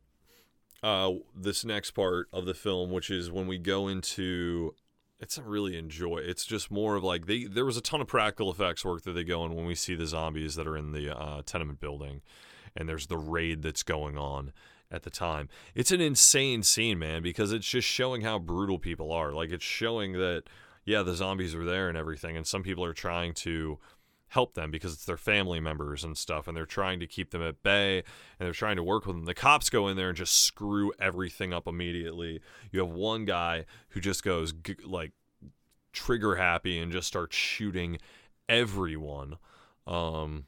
uh, 0.83 1.11
this 1.35 1.63
next 1.63 1.91
part 1.91 2.27
of 2.33 2.45
the 2.45 2.53
film, 2.53 2.91
which 2.91 3.09
is 3.09 3.29
when 3.31 3.47
we 3.47 3.57
go 3.57 3.87
into 3.87 4.73
it's 5.19 5.37
not 5.37 5.47
really 5.47 5.77
enjoy. 5.77 6.17
It's 6.17 6.45
just 6.45 6.71
more 6.71 6.95
of 6.95 7.03
like 7.03 7.27
they 7.27 7.45
there 7.45 7.65
was 7.65 7.77
a 7.77 7.81
ton 7.81 8.01
of 8.01 8.07
practical 8.07 8.51
effects 8.51 8.83
work 8.83 9.03
that 9.03 9.13
they 9.13 9.23
go 9.23 9.45
in 9.45 9.53
when 9.53 9.65
we 9.65 9.75
see 9.75 9.95
the 9.95 10.07
zombies 10.07 10.55
that 10.55 10.67
are 10.67 10.75
in 10.75 10.91
the 10.91 11.15
uh, 11.15 11.43
tenement 11.45 11.79
building, 11.79 12.21
and 12.75 12.89
there's 12.89 13.07
the 13.07 13.17
raid 13.17 13.61
that's 13.61 13.83
going 13.83 14.17
on 14.17 14.51
at 14.89 15.03
the 15.03 15.11
time. 15.11 15.47
It's 15.75 15.91
an 15.91 16.01
insane 16.01 16.63
scene, 16.63 16.97
man, 16.97 17.21
because 17.21 17.53
it's 17.53 17.67
just 17.67 17.87
showing 17.87 18.21
how 18.21 18.39
brutal 18.39 18.79
people 18.79 19.11
are. 19.11 19.31
Like 19.31 19.51
it's 19.51 19.63
showing 19.63 20.13
that 20.13 20.43
yeah, 20.83 21.03
the 21.03 21.15
zombies 21.15 21.53
are 21.53 21.65
there 21.65 21.87
and 21.87 21.97
everything, 21.97 22.35
and 22.35 22.47
some 22.47 22.63
people 22.63 22.83
are 22.83 22.93
trying 22.93 23.35
to 23.35 23.77
help 24.31 24.53
them 24.53 24.71
because 24.71 24.93
it's 24.93 25.03
their 25.03 25.17
family 25.17 25.59
members 25.59 26.05
and 26.05 26.17
stuff 26.17 26.47
and 26.47 26.55
they're 26.55 26.65
trying 26.65 27.01
to 27.01 27.05
keep 27.05 27.31
them 27.31 27.41
at 27.41 27.61
bay 27.63 27.97
and 27.97 28.45
they're 28.45 28.53
trying 28.53 28.77
to 28.77 28.83
work 28.83 29.05
with 29.05 29.13
them. 29.13 29.25
The 29.25 29.33
cops 29.33 29.69
go 29.69 29.89
in 29.89 29.97
there 29.97 30.07
and 30.07 30.17
just 30.17 30.43
screw 30.43 30.93
everything 30.99 31.51
up 31.51 31.67
immediately. 31.67 32.39
You 32.71 32.79
have 32.79 32.89
one 32.89 33.25
guy 33.25 33.65
who 33.89 33.99
just 33.99 34.23
goes 34.23 34.53
like 34.85 35.11
trigger 35.91 36.35
happy 36.35 36.79
and 36.79 36.93
just 36.93 37.07
starts 37.07 37.35
shooting 37.35 37.97
everyone. 38.47 39.35
Um 39.85 40.45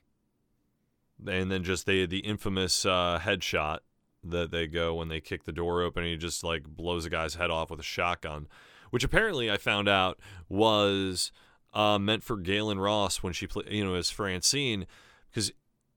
and 1.28 1.52
then 1.52 1.66
just 1.66 1.86
they 1.86 2.06
the 2.06 2.20
infamous 2.20 2.86
uh, 2.86 3.20
headshot 3.22 3.80
that 4.24 4.52
they 4.52 4.66
go 4.66 4.96
when 4.96 5.10
they 5.10 5.20
kick 5.20 5.44
the 5.44 5.52
door 5.52 5.82
open 5.82 6.04
and 6.04 6.12
he 6.12 6.18
just 6.18 6.42
like 6.42 6.64
blows 6.64 7.06
a 7.06 7.10
guy's 7.10 7.36
head 7.36 7.52
off 7.52 7.70
with 7.70 7.82
a 7.82 7.84
shotgun, 7.84 8.48
which 8.92 9.04
apparently 9.04 9.52
I 9.52 9.58
found 9.58 9.90
out 9.90 10.20
was 10.48 11.34
uh, 11.74 11.98
meant 12.00 12.24
for 12.24 12.38
Gaylen 12.38 12.82
Ross 12.82 13.24
when 13.24 13.34
she 13.34 13.48
played, 13.48 13.70
you 13.70 13.84
know, 13.84 13.96
as 13.96 14.10
Francine, 14.10 14.86
because 15.30 15.52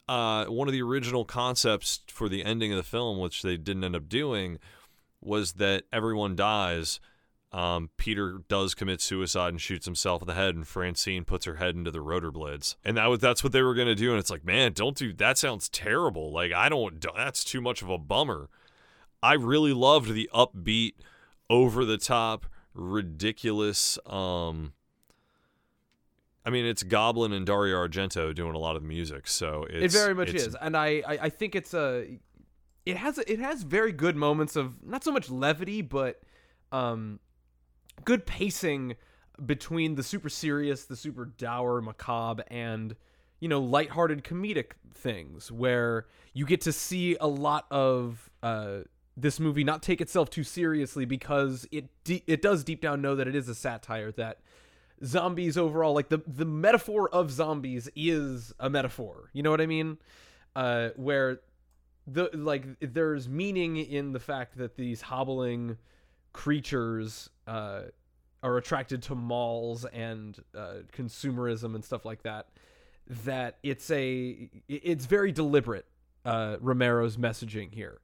uh, 0.08 0.46
one 0.46 0.68
of 0.68 0.72
the 0.72 0.82
original 0.82 1.24
concepts 1.24 2.00
for 2.08 2.28
the 2.28 2.44
ending 2.44 2.72
of 2.72 2.76
the 2.76 2.82
film, 2.82 3.18
which 3.18 3.42
they 3.42 3.56
didn't 3.56 3.84
end 3.84 3.96
up 3.96 4.08
doing, 4.08 4.58
was 5.20 5.54
that 5.54 5.84
everyone 5.92 6.36
dies. 6.36 7.00
Um, 7.52 7.90
Peter 7.96 8.40
does 8.48 8.74
commit 8.74 9.00
suicide 9.00 9.50
and 9.50 9.60
shoots 9.60 9.86
himself 9.86 10.22
in 10.22 10.28
the 10.28 10.34
head, 10.34 10.54
and 10.54 10.66
Francine 10.66 11.24
puts 11.24 11.46
her 11.46 11.56
head 11.56 11.74
into 11.74 11.90
the 11.90 12.00
rotor 12.00 12.30
blades, 12.30 12.76
and 12.84 12.96
that 12.96 13.06
was 13.06 13.20
that's 13.20 13.42
what 13.42 13.52
they 13.52 13.62
were 13.62 13.74
gonna 13.74 13.94
do. 13.94 14.10
And 14.10 14.18
it's 14.18 14.30
like, 14.30 14.44
man, 14.44 14.72
don't 14.72 14.96
do 14.96 15.12
that. 15.14 15.38
Sounds 15.38 15.68
terrible. 15.68 16.32
Like 16.32 16.52
I 16.52 16.68
don't. 16.68 17.04
That's 17.14 17.44
too 17.44 17.60
much 17.60 17.82
of 17.82 17.88
a 17.88 17.98
bummer. 17.98 18.48
I 19.22 19.34
really 19.34 19.72
loved 19.72 20.12
the 20.12 20.28
upbeat, 20.34 20.94
over 21.48 21.84
the 21.84 21.98
top, 21.98 22.46
ridiculous. 22.74 23.98
Um, 24.06 24.72
I 26.46 26.50
mean, 26.50 26.64
it's 26.64 26.84
Goblin 26.84 27.32
and 27.32 27.44
Dario 27.44 27.76
Argento 27.76 28.32
doing 28.32 28.54
a 28.54 28.58
lot 28.58 28.76
of 28.76 28.82
the 28.82 28.88
music, 28.88 29.26
so 29.26 29.66
it's, 29.68 29.92
it 29.92 29.98
very 29.98 30.14
much 30.14 30.32
is, 30.32 30.54
and 30.60 30.76
I, 30.76 31.02
I 31.06 31.18
I 31.22 31.28
think 31.28 31.56
it's 31.56 31.74
a 31.74 32.18
it 32.86 32.96
has 32.96 33.18
it 33.18 33.40
has 33.40 33.64
very 33.64 33.90
good 33.90 34.14
moments 34.14 34.54
of 34.54 34.82
not 34.84 35.02
so 35.02 35.10
much 35.10 35.28
levity, 35.28 35.82
but 35.82 36.22
um, 36.70 37.18
good 38.04 38.26
pacing 38.26 38.94
between 39.44 39.96
the 39.96 40.04
super 40.04 40.28
serious, 40.28 40.84
the 40.84 40.96
super 40.96 41.24
dour, 41.24 41.80
macabre, 41.80 42.44
and 42.46 42.94
you 43.40 43.48
know 43.48 43.60
lighthearted 43.60 44.22
comedic 44.22 44.72
things 44.94 45.50
where 45.50 46.06
you 46.32 46.46
get 46.46 46.60
to 46.62 46.72
see 46.72 47.16
a 47.20 47.26
lot 47.26 47.66
of 47.70 48.30
uh 48.42 48.78
this 49.16 49.40
movie 49.40 49.64
not 49.64 49.82
take 49.82 50.00
itself 50.00 50.30
too 50.30 50.44
seriously 50.44 51.04
because 51.04 51.66
it 51.70 51.88
de- 52.04 52.22
it 52.26 52.40
does 52.40 52.64
deep 52.64 52.80
down 52.80 53.02
know 53.02 53.14
that 53.14 53.26
it 53.26 53.34
is 53.34 53.48
a 53.48 53.54
satire 53.54 54.12
that 54.12 54.40
zombies 55.04 55.56
overall 55.58 55.94
like 55.94 56.08
the 56.08 56.18
the 56.26 56.44
metaphor 56.44 57.08
of 57.10 57.30
zombies 57.30 57.88
is 57.94 58.52
a 58.58 58.70
metaphor. 58.70 59.30
You 59.32 59.42
know 59.42 59.50
what 59.50 59.60
i 59.60 59.66
mean? 59.66 59.98
Uh 60.54 60.90
where 60.96 61.40
the 62.06 62.30
like 62.34 62.64
there's 62.80 63.28
meaning 63.28 63.76
in 63.76 64.12
the 64.12 64.20
fact 64.20 64.56
that 64.58 64.76
these 64.76 65.02
hobbling 65.02 65.76
creatures 66.32 67.30
uh 67.46 67.82
are 68.42 68.56
attracted 68.58 69.02
to 69.02 69.14
malls 69.14 69.84
and 69.86 70.38
uh 70.56 70.74
consumerism 70.92 71.74
and 71.74 71.84
stuff 71.84 72.04
like 72.04 72.22
that 72.22 72.46
that 73.24 73.58
it's 73.62 73.90
a 73.90 74.48
it's 74.68 75.06
very 75.06 75.32
deliberate 75.32 75.86
uh 76.24 76.56
romero's 76.60 77.16
messaging 77.16 77.72
here. 77.72 78.00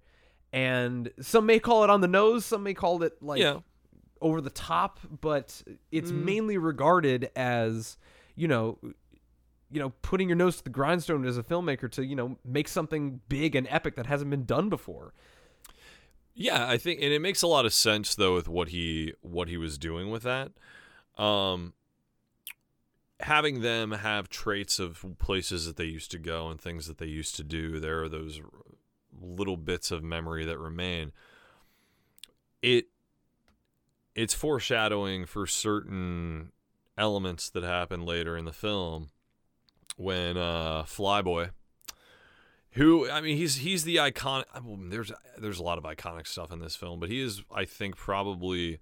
And 0.54 1.10
some 1.20 1.46
may 1.46 1.58
call 1.58 1.84
it 1.84 1.90
on 1.90 2.00
the 2.00 2.08
nose 2.08 2.44
some 2.44 2.62
may 2.62 2.74
call 2.74 3.02
it 3.02 3.22
like 3.22 3.40
Yeah. 3.40 3.60
Over 4.22 4.40
the 4.40 4.50
top 4.50 5.00
but 5.20 5.62
it's 5.90 6.10
mainly 6.10 6.56
regarded 6.56 7.30
as 7.36 7.98
you 8.34 8.48
know 8.48 8.78
you 9.70 9.80
know 9.80 9.92
putting 10.02 10.28
your 10.28 10.36
nose 10.36 10.56
to 10.56 10.64
the 10.64 10.70
grindstone 10.70 11.26
as 11.26 11.36
a 11.36 11.42
filmmaker 11.42 11.90
to 11.90 12.04
you 12.04 12.16
know 12.16 12.36
make 12.44 12.68
something 12.68 13.20
big 13.28 13.54
and 13.54 13.66
epic 13.70 13.96
that 13.96 14.06
hasn't 14.06 14.30
been 14.30 14.44
done 14.44 14.68
before 14.68 15.12
Yeah, 16.34 16.66
I 16.66 16.78
think, 16.78 17.00
and 17.02 17.12
it 17.12 17.20
makes 17.20 17.42
a 17.42 17.46
lot 17.46 17.66
of 17.66 17.74
sense 17.74 18.14
though 18.14 18.34
with 18.34 18.48
what 18.48 18.68
he 18.68 19.12
what 19.20 19.48
he 19.48 19.56
was 19.58 19.76
doing 19.76 20.10
with 20.10 20.22
that. 20.22 20.52
Um, 21.18 21.74
having 23.20 23.60
them 23.60 23.92
have 23.92 24.28
traits 24.28 24.78
of 24.78 25.04
places 25.18 25.66
that 25.66 25.76
they 25.76 25.84
used 25.84 26.10
to 26.12 26.18
go 26.18 26.48
and 26.48 26.60
things 26.60 26.86
that 26.86 26.98
they 26.98 27.06
used 27.06 27.36
to 27.36 27.44
do. 27.44 27.78
There 27.78 28.02
are 28.02 28.08
those 28.08 28.40
little 29.20 29.56
bits 29.58 29.90
of 29.90 30.02
memory 30.02 30.44
that 30.46 30.58
remain. 30.58 31.12
It 32.62 32.86
it's 34.14 34.34
foreshadowing 34.34 35.26
for 35.26 35.46
certain 35.46 36.52
elements 36.98 37.48
that 37.50 37.64
happen 37.64 38.04
later 38.04 38.36
in 38.36 38.44
the 38.44 38.52
film 38.52 39.10
when 39.96 40.36
uh, 40.36 40.82
Flyboy 40.82 41.50
who 42.72 43.10
I 43.10 43.20
mean 43.20 43.36
he's 43.36 43.56
he's 43.56 43.84
the 43.84 43.96
iconic 43.96 44.44
well, 44.64 44.78
there's 44.88 45.12
there's 45.38 45.58
a 45.58 45.62
lot 45.62 45.78
of 45.78 45.84
iconic 45.84 46.26
stuff 46.26 46.50
in 46.50 46.58
this 46.58 46.76
film 46.76 47.00
but 47.00 47.08
he 47.08 47.20
is 47.20 47.42
I 47.54 47.64
think 47.64 47.96
probably 47.96 48.78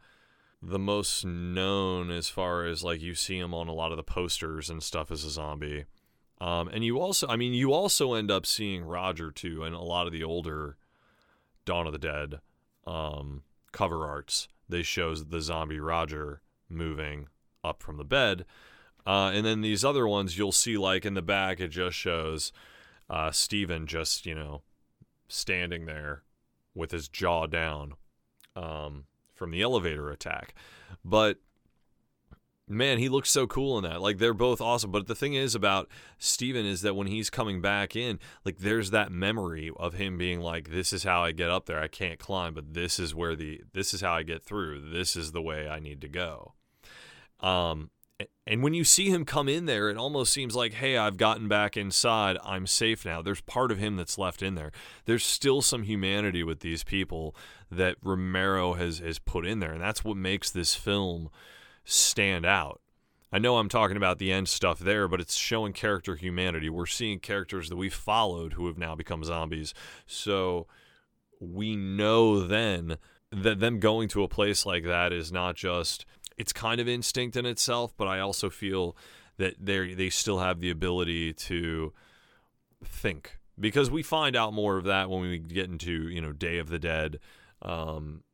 the 0.63 0.79
most 0.79 1.25
known 1.25 2.11
as 2.11 2.29
far 2.29 2.65
as 2.65 2.85
like 2.85 3.01
you 3.01 3.15
see 3.15 3.39
him 3.39 3.55
on 3.55 3.69
a 3.69 3.73
lot 3.73 3.91
of 3.91 3.97
the 3.97 4.03
posters 4.03 4.69
and 4.69 4.83
stuff 4.83 5.11
as 5.11 5.25
a 5.25 5.31
zombie. 5.31 5.87
Um, 6.41 6.69
and 6.69 6.85
you 6.85 7.01
also 7.01 7.27
I 7.29 7.37
mean 7.37 7.53
you 7.53 7.73
also 7.73 8.15
end 8.15 8.31
up 8.31 8.47
seeing 8.47 8.85
Roger 8.85 9.31
too 9.31 9.65
and 9.65 9.75
a 9.75 9.81
lot 9.81 10.07
of 10.07 10.13
the 10.13 10.25
older 10.25 10.77
Dawn 11.65 11.87
of 11.87 11.93
the 11.93 11.99
Dead 11.99 12.41
um, 12.87 13.43
cover 13.73 14.07
arts 14.07 14.49
they 14.71 14.83
shows 14.83 15.27
the 15.27 15.41
zombie 15.41 15.81
Roger 15.81 16.41
moving 16.69 17.29
up 17.63 17.83
from 17.83 17.97
the 17.97 18.05
bed 18.05 18.45
uh, 19.07 19.31
and 19.35 19.45
then 19.45 19.61
these 19.61 19.85
other 19.85 20.07
ones 20.07 20.39
you'll 20.39 20.53
see 20.53 20.77
like 20.77 21.05
in 21.05 21.15
the 21.15 21.23
back 21.23 21.61
it 21.61 21.69
just 21.69 21.97
shows 21.97 22.53
uh, 23.11 23.33
Steven 23.33 23.87
just, 23.87 24.25
you 24.25 24.35
know, 24.35 24.63
standing 25.29 25.85
there 25.85 26.23
with 26.75 26.93
his 26.93 27.09
jaw 27.09 27.47
down 27.47 27.95
um, 28.55 29.05
from 29.35 29.51
the 29.51 29.61
elevator 29.61 30.11
attack. 30.11 30.55
But 31.05 31.39
man, 32.71 32.99
he 32.99 33.09
looks 33.09 33.31
so 33.31 33.47
cool 33.47 33.77
in 33.79 33.85
that. 33.85 34.01
Like 34.01 34.19
they're 34.19 34.33
both 34.33 34.61
awesome. 34.61 34.91
But 34.91 35.07
the 35.07 35.15
thing 35.15 35.35
is 35.35 35.55
about 35.55 35.89
Steven 36.19 36.65
is 36.65 36.83
that 36.83 36.97
when 36.97 37.07
he's 37.07 37.31
coming 37.31 37.61
back 37.61 37.97
in, 37.97 38.19
like 38.45 38.59
there's 38.59 38.91
that 38.91 39.11
memory 39.11 39.71
of 39.77 39.95
him 39.95 40.17
being 40.17 40.41
like, 40.41 40.71
This 40.71 40.93
is 40.93 41.05
how 41.05 41.23
I 41.23 41.33
get 41.33 41.51
up 41.51 41.67
there. 41.67 41.81
I 41.81 41.89
can't 41.89 42.19
climb, 42.19 42.55
but 42.55 42.75
this 42.75 42.99
is 42.99 43.15
where 43.15 43.35
the 43.37 43.63
this 43.73 43.93
is 43.93 44.01
how 44.01 44.13
I 44.13 44.23
get 44.23 44.43
through. 44.43 44.91
This 44.91 45.17
is 45.17 45.33
the 45.33 45.43
way 45.43 45.69
I 45.69 45.81
need 45.81 46.01
to 46.03 46.09
go. 46.09 46.55
Um 47.41 47.91
and 48.47 48.63
when 48.63 48.75
you 48.75 48.85
see 48.85 49.09
him 49.09 49.25
come 49.25 49.49
in 49.49 49.67
there, 49.67 49.89
it 49.89 49.97
almost 49.97 50.33
seems 50.33 50.55
like, 50.55 50.75
hey, 50.75 50.97
I've 50.97 51.17
gotten 51.17 51.49
back 51.49 51.77
inside. 51.77 52.37
I'm 52.45 52.67
safe 52.67 53.05
now. 53.05 53.23
There's 53.23 53.41
part 53.41 53.71
of 53.71 53.79
him 53.79 53.97
that's 53.97 54.19
left 54.19 54.43
in 54.43 54.55
there. 54.57 54.73
There's 55.05 55.25
still 55.25 55.63
some 55.63 55.85
humanity 55.85 56.43
with 56.43 56.61
these 56.61 56.85
people 56.85 57.35
that 57.71 57.97
Romero 58.03 58.75
has, 58.75 58.99
has 58.99 59.19
put 59.19 59.47
in 59.47 59.61
there. 59.61 59.73
And 59.73 59.81
that's 59.81 60.05
what 60.05 60.17
makes 60.17 60.51
this 60.51 60.75
film 60.75 61.31
stand 61.91 62.47
out. 62.47 62.81
I 63.33 63.39
know 63.39 63.59
I'm 63.59 63.69
talking 63.69 63.97
about 63.97 64.19
the 64.19 64.33
end 64.33 64.49
stuff 64.49 64.79
there, 64.81 65.07
but 65.07 65.21
it's 65.21 65.37
showing 65.37 65.73
character 65.73 66.17
humanity. 66.17 66.69
We're 66.69 66.87
seeing 66.87 67.21
characters 67.21 67.69
that 67.69 67.77
we 67.77 67.89
followed 67.89 68.55
who 68.55 68.67
have 68.67 68.79
now 68.79 68.95
become 68.95 69.23
zombies. 69.23 69.73
So 70.07 70.67
we 71.39 71.77
know 71.77 72.41
then 72.41 72.97
that 73.31 73.61
them 73.61 73.79
going 73.79 74.09
to 74.09 74.25
a 74.25 74.29
place 74.29 74.67
like 74.67 74.85
that 74.85 75.13
is 75.13 75.31
not 75.31 75.55
just 75.55 76.05
it's 76.37 76.53
kind 76.53 76.81
of 76.81 76.89
instinct 76.89 77.37
in 77.37 77.47
itself, 77.47 77.93
but 77.97 78.09
I 78.09 78.19
also 78.19 78.51
feel 78.51 78.97
that 79.37 79.55
they 79.61 79.95
they 79.95 80.11
still 80.11 80.41
have 80.41 80.61
the 80.61 80.71
ability 80.71 81.33
to 81.33 81.93
think 82.85 83.39
because 83.59 83.91
we 83.91 84.03
find 84.03 84.35
out 84.35 84.53
more 84.53 84.77
of 84.77 84.85
that 84.85 85.11
when 85.11 85.21
we 85.21 85.39
get 85.39 85.71
into 85.71 86.09
you 86.09 86.21
know 86.21 86.33
Day 86.33 86.59
of 86.59 86.69
the 86.69 86.79
Dead, 86.79 87.21
um, 87.63 88.25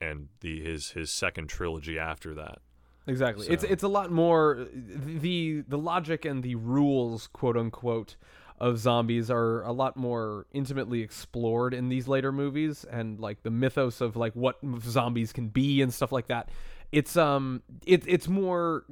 and 0.00 0.28
the 0.40 0.62
his 0.62 0.90
his 0.90 1.10
second 1.10 1.48
trilogy 1.48 1.98
after 1.98 2.34
that. 2.34 2.58
Exactly. 3.06 3.48
It's 3.48 3.64
it's 3.64 3.82
a 3.82 3.88
lot 3.88 4.10
more 4.10 4.66
the 4.72 5.64
the 5.66 5.78
logic 5.78 6.24
and 6.24 6.42
the 6.42 6.54
rules, 6.54 7.26
quote 7.26 7.56
unquote, 7.56 8.16
of 8.62 8.78
zombies 8.78 9.28
are 9.28 9.62
a 9.62 9.72
lot 9.72 9.96
more 9.96 10.46
intimately 10.52 11.00
explored 11.00 11.74
in 11.74 11.88
these 11.88 12.06
later 12.06 12.30
movies 12.30 12.84
and 12.84 13.18
like 13.18 13.42
the 13.42 13.50
mythos 13.50 14.00
of 14.00 14.14
like 14.14 14.34
what 14.34 14.56
zombies 14.82 15.32
can 15.32 15.48
be 15.48 15.82
and 15.82 15.92
stuff 15.92 16.12
like 16.12 16.28
that. 16.28 16.48
It's 16.92 17.16
um 17.16 17.62
it, 17.84 18.04
it's 18.06 18.28
more 18.28 18.84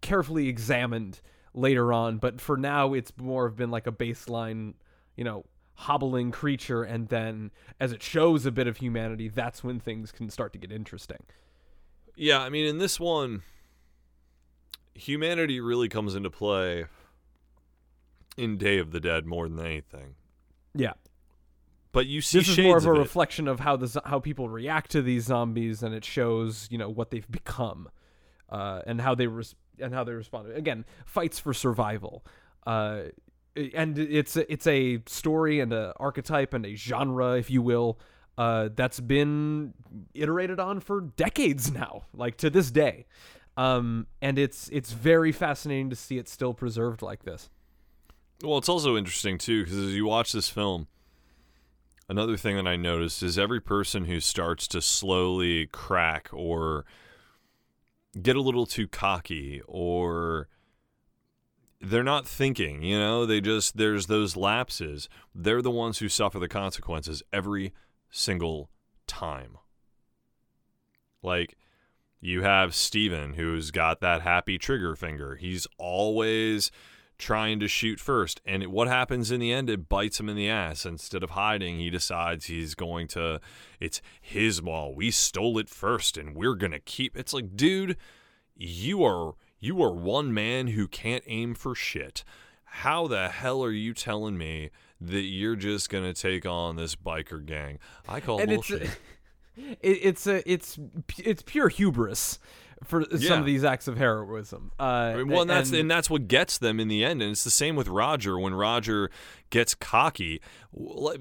carefully 0.00 0.48
examined 0.48 1.20
later 1.52 1.92
on, 1.92 2.16
but 2.16 2.40
for 2.40 2.56
now 2.56 2.94
it's 2.94 3.12
more 3.18 3.44
of 3.44 3.56
been 3.56 3.70
like 3.70 3.86
a 3.86 3.92
baseline, 3.92 4.72
you 5.16 5.24
know, 5.24 5.44
hobbling 5.74 6.30
creature 6.30 6.82
and 6.82 7.08
then 7.08 7.50
as 7.78 7.92
it 7.92 8.02
shows 8.02 8.46
a 8.46 8.50
bit 8.50 8.66
of 8.66 8.78
humanity, 8.78 9.28
that's 9.28 9.62
when 9.62 9.78
things 9.80 10.12
can 10.12 10.30
start 10.30 10.54
to 10.54 10.58
get 10.58 10.72
interesting. 10.72 11.18
Yeah, 12.20 12.42
I 12.42 12.50
mean, 12.50 12.66
in 12.66 12.76
this 12.76 13.00
one, 13.00 13.40
humanity 14.94 15.58
really 15.58 15.88
comes 15.88 16.14
into 16.14 16.28
play 16.28 16.84
in 18.36 18.58
Day 18.58 18.76
of 18.76 18.90
the 18.90 19.00
Dead 19.00 19.24
more 19.24 19.48
than 19.48 19.58
anything. 19.58 20.16
Yeah. 20.74 20.92
But 21.92 22.08
you 22.08 22.20
see 22.20 22.40
this 22.40 22.50
is 22.50 22.58
more 22.58 22.76
of 22.76 22.84
a 22.84 22.92
it. 22.92 22.98
reflection 22.98 23.48
of 23.48 23.60
how 23.60 23.76
the 23.76 24.02
how 24.04 24.20
people 24.20 24.50
react 24.50 24.90
to 24.90 25.00
these 25.00 25.24
zombies, 25.24 25.82
and 25.82 25.94
it 25.94 26.04
shows 26.04 26.68
you 26.70 26.76
know 26.76 26.90
what 26.90 27.10
they've 27.10 27.28
become, 27.30 27.88
uh, 28.50 28.82
and 28.86 29.00
how 29.00 29.14
they 29.14 29.26
res- 29.26 29.54
and 29.80 29.94
how 29.94 30.04
they 30.04 30.12
respond. 30.12 30.52
Again, 30.52 30.84
fights 31.06 31.38
for 31.38 31.54
survival, 31.54 32.22
uh, 32.66 33.04
and 33.56 33.98
it's 33.98 34.36
a, 34.36 34.52
it's 34.52 34.66
a 34.66 35.02
story 35.06 35.58
and 35.58 35.72
a 35.72 35.94
archetype 35.96 36.52
and 36.52 36.66
a 36.66 36.74
genre, 36.74 37.38
if 37.38 37.50
you 37.50 37.62
will, 37.62 37.98
uh, 38.38 38.70
that's 38.74 39.00
been 39.00 39.74
iterated 40.14 40.58
on 40.58 40.80
for 40.80 41.00
decades 41.00 41.72
now, 41.72 42.02
like 42.14 42.36
to 42.38 42.50
this 42.50 42.70
day, 42.70 43.06
um, 43.56 44.06
and 44.22 44.38
it's 44.38 44.68
it's 44.70 44.92
very 44.92 45.32
fascinating 45.32 45.90
to 45.90 45.96
see 45.96 46.18
it 46.18 46.28
still 46.28 46.54
preserved 46.54 47.02
like 47.02 47.24
this. 47.24 47.50
Well, 48.42 48.58
it's 48.58 48.68
also 48.68 48.96
interesting 48.96 49.36
too 49.36 49.64
because 49.64 49.78
as 49.78 49.94
you 49.94 50.06
watch 50.06 50.32
this 50.32 50.48
film, 50.48 50.86
another 52.08 52.36
thing 52.36 52.56
that 52.56 52.66
I 52.66 52.76
noticed 52.76 53.22
is 53.22 53.38
every 53.38 53.60
person 53.60 54.06
who 54.06 54.20
starts 54.20 54.66
to 54.68 54.80
slowly 54.80 55.66
crack 55.66 56.30
or 56.32 56.86
get 58.20 58.36
a 58.36 58.40
little 58.40 58.66
too 58.66 58.88
cocky 58.88 59.60
or 59.66 60.48
they're 61.80 62.02
not 62.02 62.26
thinking, 62.26 62.82
you 62.82 62.98
know, 62.98 63.24
they 63.24 63.40
just 63.40 63.76
there's 63.76 64.06
those 64.06 64.36
lapses. 64.36 65.08
They're 65.34 65.62
the 65.62 65.70
ones 65.70 65.98
who 65.98 66.08
suffer 66.08 66.38
the 66.38 66.48
consequences 66.48 67.22
every 67.32 67.72
single 68.10 68.70
time. 69.06 69.56
Like 71.22 71.56
you 72.20 72.42
have 72.42 72.74
Steven 72.74 73.34
who's 73.34 73.70
got 73.70 74.00
that 74.00 74.22
happy 74.22 74.58
trigger 74.58 74.94
finger. 74.96 75.36
He's 75.36 75.66
always 75.78 76.70
trying 77.20 77.60
to 77.60 77.68
shoot 77.68 78.00
first. 78.00 78.40
And 78.44 78.62
it, 78.62 78.70
what 78.70 78.88
happens 78.88 79.30
in 79.30 79.40
the 79.40 79.52
end? 79.52 79.70
It 79.70 79.88
bites 79.88 80.18
him 80.18 80.28
in 80.28 80.36
the 80.36 80.48
ass. 80.48 80.84
Instead 80.84 81.22
of 81.22 81.30
hiding, 81.30 81.78
he 81.78 81.90
decides 81.90 82.46
he's 82.46 82.74
going 82.74 83.06
to, 83.08 83.40
it's 83.78 84.00
his 84.20 84.62
mall. 84.62 84.94
We 84.94 85.10
stole 85.10 85.58
it 85.58 85.68
first 85.68 86.16
and 86.16 86.34
we're 86.34 86.54
going 86.54 86.72
to 86.72 86.80
keep. 86.80 87.16
It's 87.16 87.32
like, 87.32 87.56
dude, 87.56 87.96
you 88.56 89.04
are. 89.04 89.34
You 89.62 89.82
are 89.82 89.92
one 89.92 90.32
man 90.32 90.68
who 90.68 90.88
can't 90.88 91.22
aim 91.26 91.54
for 91.54 91.74
shit. 91.74 92.24
How 92.70 93.06
the 93.06 93.28
hell 93.28 93.62
are 93.64 93.72
you 93.72 93.92
telling 93.94 94.38
me 94.38 94.70
that 95.00 95.22
you're 95.22 95.56
just 95.56 95.90
gonna 95.90 96.12
take 96.14 96.46
on 96.46 96.76
this 96.76 96.94
biker 96.96 97.44
gang? 97.44 97.78
I 98.08 98.20
call 98.20 98.40
and 98.40 98.48
bullshit. 98.50 98.82
it's 98.82 98.96
it, 99.56 99.98
it's 100.02 100.26
a 100.26 100.50
it's 100.50 100.78
it's 101.18 101.42
pure 101.42 101.68
hubris 101.68 102.38
for 102.84 103.04
Yeah. 103.10 103.28
some 103.28 103.40
of 103.40 103.46
these 103.46 103.64
acts 103.64 103.88
of 103.88 103.98
heroism. 103.98 104.70
Uh, 104.78 105.22
well, 105.26 105.42
and 105.42 105.50
that's 105.50 105.70
and- 105.70 105.80
and 105.80 105.90
that's 105.90 106.08
what 106.08 106.28
gets 106.28 106.56
them 106.58 106.80
in 106.80 106.88
the 106.88 107.04
end, 107.04 107.20
and 107.20 107.32
it's 107.32 107.44
the 107.44 107.50
same 107.50 107.76
with 107.76 107.88
Roger 107.88 108.38
when 108.38 108.54
Roger 108.54 109.10
gets 109.50 109.74
cocky, 109.74 110.40
like, 110.72 111.20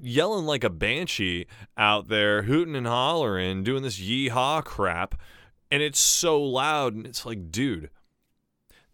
yelling 0.00 0.44
like 0.44 0.64
a 0.64 0.70
banshee 0.70 1.46
out 1.76 2.08
there, 2.08 2.42
hooting 2.42 2.74
and 2.74 2.86
hollering, 2.88 3.62
doing 3.62 3.82
this 3.84 4.00
yeehaw 4.00 4.64
crap, 4.64 5.14
and 5.70 5.82
it's 5.82 6.00
so 6.00 6.42
loud, 6.42 6.94
and 6.94 7.06
it's 7.06 7.24
like, 7.24 7.52
dude, 7.52 7.90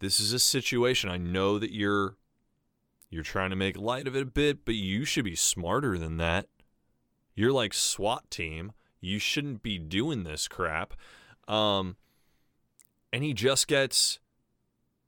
this 0.04 0.20
is 0.20 0.32
a 0.32 0.38
situation. 0.38 1.10
I 1.10 1.16
know 1.16 1.58
that 1.58 1.72
you're 1.72 2.16
you're 3.10 3.22
trying 3.22 3.50
to 3.50 3.56
make 3.56 3.76
light 3.76 4.06
of 4.06 4.16
it 4.16 4.22
a 4.22 4.26
bit, 4.26 4.64
but 4.64 4.74
you 4.74 5.04
should 5.04 5.24
be 5.24 5.36
smarter 5.36 5.96
than 5.96 6.16
that. 6.18 6.46
You're 7.34 7.52
like 7.52 7.72
SWAT 7.72 8.30
team. 8.30 8.72
You 9.00 9.18
shouldn't 9.18 9.62
be 9.62 9.78
doing 9.78 10.24
this 10.24 10.48
crap. 10.48 10.94
Um, 11.46 11.96
and 13.12 13.22
he 13.22 13.32
just 13.32 13.68
gets 13.68 14.18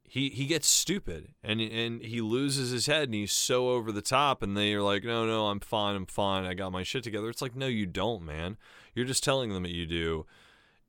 he 0.05 0.31
he 0.31 0.47
gets 0.47 0.69
stupid 0.69 1.35
and 1.43 1.61
and 1.61 2.01
he 2.03 2.21
loses 2.21 2.71
his 2.71 2.87
head 2.87 3.05
and 3.05 3.15
he's 3.15 3.33
so 3.33 3.71
over 3.71 3.91
the 3.91 4.03
top 4.03 4.43
and 4.43 4.57
they 4.57 4.73
are 4.73 4.83
like 4.83 5.03
no 5.03 5.27
no 5.27 5.49
I'm 5.49 5.61
fine 5.61 5.97
I'm 5.97 6.07
fine 6.07 6.45
I 6.45 6.55
got 6.55 6.71
my 6.71 6.85
shit 6.85 7.03
together 7.03 7.29
it's 7.29 7.43
like 7.43 7.57
no 7.57 7.67
you 7.67 7.87
don't 7.87 8.23
man 8.23 8.57
you're 8.95 9.05
just 9.05 9.25
telling 9.25 9.53
them 9.53 9.65
that 9.65 9.75
you 9.75 9.85
do 9.85 10.25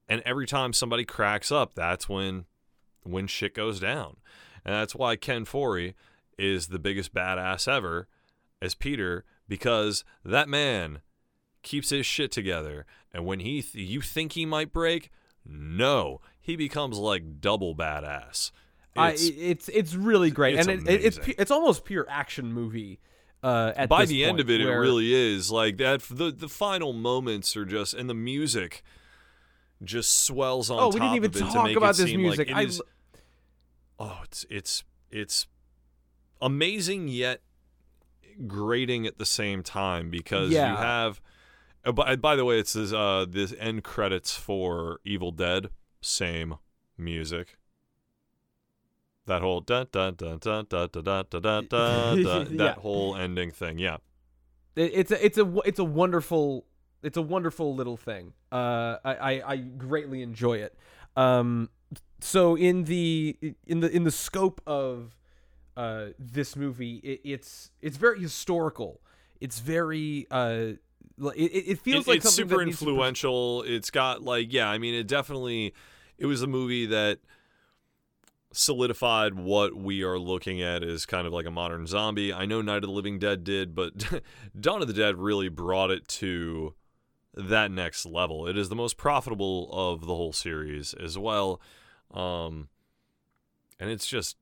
and 0.07 0.21
every 0.23 0.45
time 0.45 0.71
somebody 0.71 1.03
cracks 1.03 1.51
up 1.51 1.73
that's 1.73 2.07
when 2.07 2.45
when 3.07 3.27
shit 3.27 3.53
goes 3.53 3.79
down 3.79 4.17
and 4.65 4.73
that's 4.75 4.95
why 4.95 5.15
Ken 5.15 5.45
Foree 5.45 5.93
is 6.37 6.67
the 6.67 6.79
biggest 6.79 7.13
badass 7.13 7.67
ever 7.67 8.07
as 8.61 8.75
Peter 8.75 9.23
because 9.47 10.03
that 10.25 10.47
man 10.49 11.01
keeps 11.63 11.89
his 11.89 12.05
shit 12.05 12.31
together 12.31 12.85
and 13.13 13.25
when 13.25 13.39
he 13.39 13.61
th- 13.61 13.89
you 13.89 14.01
think 14.01 14.33
he 14.33 14.45
might 14.45 14.71
break 14.71 15.09
no 15.45 16.19
he 16.39 16.55
becomes 16.55 16.97
like 16.97 17.39
double 17.41 17.75
badass 17.75 18.51
I, 18.95 19.11
It's- 19.11 19.29
it's 19.37 19.69
it's 19.69 19.93
really 19.93 20.31
great, 20.31 20.55
it's 20.57 20.67
and 20.67 20.87
it, 20.87 20.91
it, 20.91 21.05
it's 21.05 21.17
it's 21.27 21.51
almost 21.51 21.85
pure 21.85 22.07
action 22.09 22.51
movie. 22.51 22.99
Uh, 23.43 23.71
at 23.75 23.89
by 23.89 24.05
the 24.05 24.25
end 24.25 24.39
of 24.39 24.49
it, 24.49 24.65
where- 24.65 24.77
it 24.77 24.79
really 24.79 25.13
is 25.13 25.51
like 25.51 25.77
that. 25.77 26.01
The 26.09 26.31
the 26.31 26.49
final 26.49 26.93
moments 26.93 27.55
are 27.55 27.63
just, 27.65 27.93
and 27.93 28.09
the 28.09 28.15
music 28.15 28.81
just 29.83 30.23
swells 30.25 30.71
on 30.71 30.79
Oh, 30.79 30.87
we 30.87 30.93
didn't 30.93 31.15
even 31.15 31.29
of 31.29 31.35
it 31.35 31.39
to 31.39 31.45
talk 31.51 31.69
about 31.75 31.95
this 31.95 32.11
music. 32.13 32.47
Like 32.47 32.57
I 32.57 32.61
is, 32.63 32.81
oh, 33.99 34.19
it's 34.23 34.45
it's 34.49 34.83
it's 35.11 35.47
amazing 36.41 37.07
yet 37.07 37.41
grating 38.45 39.07
at 39.07 39.17
the 39.17 39.25
same 39.25 39.63
time 39.63 40.09
because 40.09 40.51
Yeah. 40.51 40.71
you 40.71 40.77
have. 40.77 41.21
uh, 41.85 41.91
By, 41.91 42.15
by 42.15 42.35
the 42.35 42.45
way, 42.45 42.59
it's 42.59 42.73
this 42.73 42.93
uh 42.93 43.25
this 43.27 43.53
end 43.59 43.83
credits 43.83 44.35
for 44.35 44.99
Evil 45.03 45.31
Dead, 45.31 45.69
same 46.01 46.55
music. 46.97 47.57
That 49.25 49.41
whole 49.41 49.61
da 49.61 49.85
da 49.91 50.11
da 50.11 50.35
da 50.37 50.61
da 50.63 50.87
da 50.87 51.01
da 51.01 51.21
da 51.23 51.39
da 51.41 51.61
da 51.61 52.15
Yeah. 52.15 52.43
that 52.57 52.77
whole 52.79 53.15
ending 53.15 53.51
thing, 53.51 53.77
yeah. 53.79 53.97
It's 54.75 55.11
a 55.11 55.25
it's 55.25 55.37
a 55.37 55.53
it's 55.65 55.79
a 55.79 55.83
wonderful 55.83 56.65
it's 57.03 57.17
a 57.17 57.21
wonderful 57.21 57.73
little 57.75 57.97
thing. 57.97 58.33
Uh, 58.51 58.97
I, 59.03 59.15
I 59.15 59.51
I 59.53 59.57
greatly 59.57 60.21
enjoy 60.21 60.57
it. 60.57 60.77
Um, 61.15 61.69
so 62.19 62.55
in 62.55 62.85
the 62.85 63.37
in 63.65 63.79
the 63.81 63.89
in 63.95 64.03
the 64.03 64.11
scope 64.11 64.61
of 64.67 65.15
uh 65.75 66.07
this 66.17 66.55
movie, 66.55 66.95
it, 66.97 67.21
it's 67.23 67.71
it's 67.81 67.97
very 67.97 68.19
historical. 68.19 69.01
It's 69.39 69.59
very 69.59 70.25
uh, 70.31 70.73
it, 71.35 71.35
it 71.35 71.79
feels 71.81 72.05
It- 72.05 72.09
like 72.09 72.17
it's 72.17 72.33
something 72.33 72.49
super 72.49 72.59
that 72.61 72.65
needs 72.65 72.79
to 72.79 72.85
pres- 72.85 72.89
influential. 72.91 73.63
It's 73.63 73.91
got 73.91 74.23
like 74.23 74.51
yeah, 74.51 74.69
I 74.69 74.77
mean 74.79 74.93
it 74.95 75.07
definitely 75.07 75.73
it 76.17 76.25
was 76.25 76.41
a 76.41 76.47
movie 76.47 76.87
that 76.87 77.19
solidified 78.51 79.33
what 79.35 79.75
we 79.75 80.01
are 80.03 80.17
looking 80.17 80.61
at 80.61 80.83
as 80.83 81.05
kind 81.05 81.27
of 81.27 81.33
like 81.33 81.45
a 81.45 81.51
modern 81.51 81.85
zombie. 81.85 82.33
I 82.33 82.45
know 82.45 82.61
Night 82.61 82.77
of 82.77 82.83
the 82.83 82.91
Living 82.91 83.19
Dead 83.19 83.43
did, 83.43 83.75
but 83.75 83.93
Dawn 84.59 84.81
of 84.81 84.87
the 84.87 84.93
Dead 84.93 85.17
really 85.17 85.49
brought 85.49 85.91
it 85.91 86.07
to 86.09 86.73
that 87.35 87.69
next 87.69 88.05
level. 88.05 88.47
It 88.47 88.57
is 88.57 88.69
the 88.69 88.75
most 88.75 88.97
profitable 88.97 89.69
of 89.71 90.01
the 90.07 90.15
whole 90.15 90.33
series 90.33 90.93
as 90.95 91.17
well. 91.17 91.61
Um 92.13 92.69
and 93.79 93.89
it's 93.89 94.07
just 94.07 94.37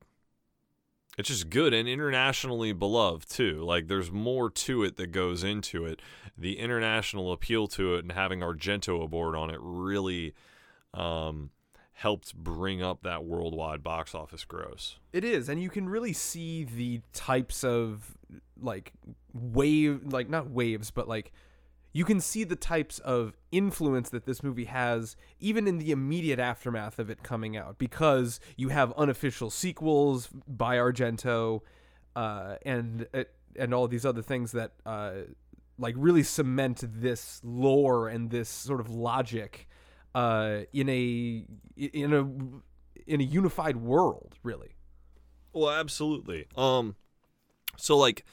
it's 1.17 1.30
just 1.30 1.49
good 1.49 1.73
and 1.73 1.88
internationally 1.88 2.73
beloved 2.73 3.30
too. 3.30 3.63
Like 3.63 3.88
there's 3.88 4.12
more 4.12 4.49
to 4.49 4.84
it 4.84 4.97
that 4.97 5.12
goes 5.12 5.43
into 5.43 5.86
it. 5.86 6.01
The 6.38 6.60
international 6.60 7.32
appeal 7.32 7.67
to 7.67 7.95
it 7.95 8.04
and 8.04 8.12
having 8.12 8.41
Argento 8.41 9.04
aboard 9.04 9.36
on 9.36 9.49
it 9.49 9.60
really 9.62 10.34
um, 10.93 11.51
helped 11.93 12.36
bring 12.36 12.84
up 12.84 13.04
that 13.04 13.23
worldwide 13.23 13.82
box 13.82 14.13
office 14.13 14.43
gross. 14.43 14.97
It 15.13 15.23
is, 15.23 15.47
and 15.47 15.62
you 15.62 15.69
can 15.69 15.88
really 15.88 16.13
see 16.13 16.65
the 16.65 17.01
types 17.13 17.63
of 17.63 18.17
like 18.60 18.91
wave, 19.34 20.01
like 20.06 20.30
not 20.30 20.49
waves, 20.49 20.91
but 20.91 21.08
like 21.08 21.32
you 21.96 22.04
can 22.04 22.20
see 22.20 22.44
the 22.44 22.58
types 22.58 23.00
of 23.00 23.38
influence 23.54 24.10
that 24.10 24.26
this 24.26 24.44
movie 24.44 24.66
has, 24.66 25.16
even 25.40 25.66
in 25.66 25.78
the 25.78 25.92
immediate 25.92 26.40
aftermath 26.40 27.00
of 27.00 27.10
it 27.10 27.24
coming 27.24 27.56
out, 27.56 27.78
because 27.78 28.42
you 28.58 28.68
have 28.68 28.92
unofficial 28.98 29.50
sequels 29.50 30.28
by 30.46 30.76
Argento, 30.76 31.62
uh, 32.14 32.56
and 32.64 33.08
uh, 33.14 33.24
and 33.56 33.74
all 33.74 33.88
these 33.88 34.06
other 34.06 34.22
things 34.22 34.52
that 34.52 34.74
uh, 34.86 35.12
like 35.80 35.96
really 35.98 36.22
cement 36.22 36.84
this 36.86 37.40
lore 37.46 38.10
and 38.10 38.30
this 38.30 38.50
sort 38.50 38.82
of 38.82 38.90
logic 38.90 39.66
uh, 40.14 40.64
in 40.74 40.90
a 40.90 41.46
in 41.78 42.14
a 42.14 43.10
in 43.10 43.22
a 43.22 43.24
unified 43.24 43.78
world, 43.78 44.36
really. 44.44 44.76
Well, 45.54 45.70
absolutely. 45.70 46.48
Um, 46.58 46.98
so 47.78 47.96
like, 47.96 48.26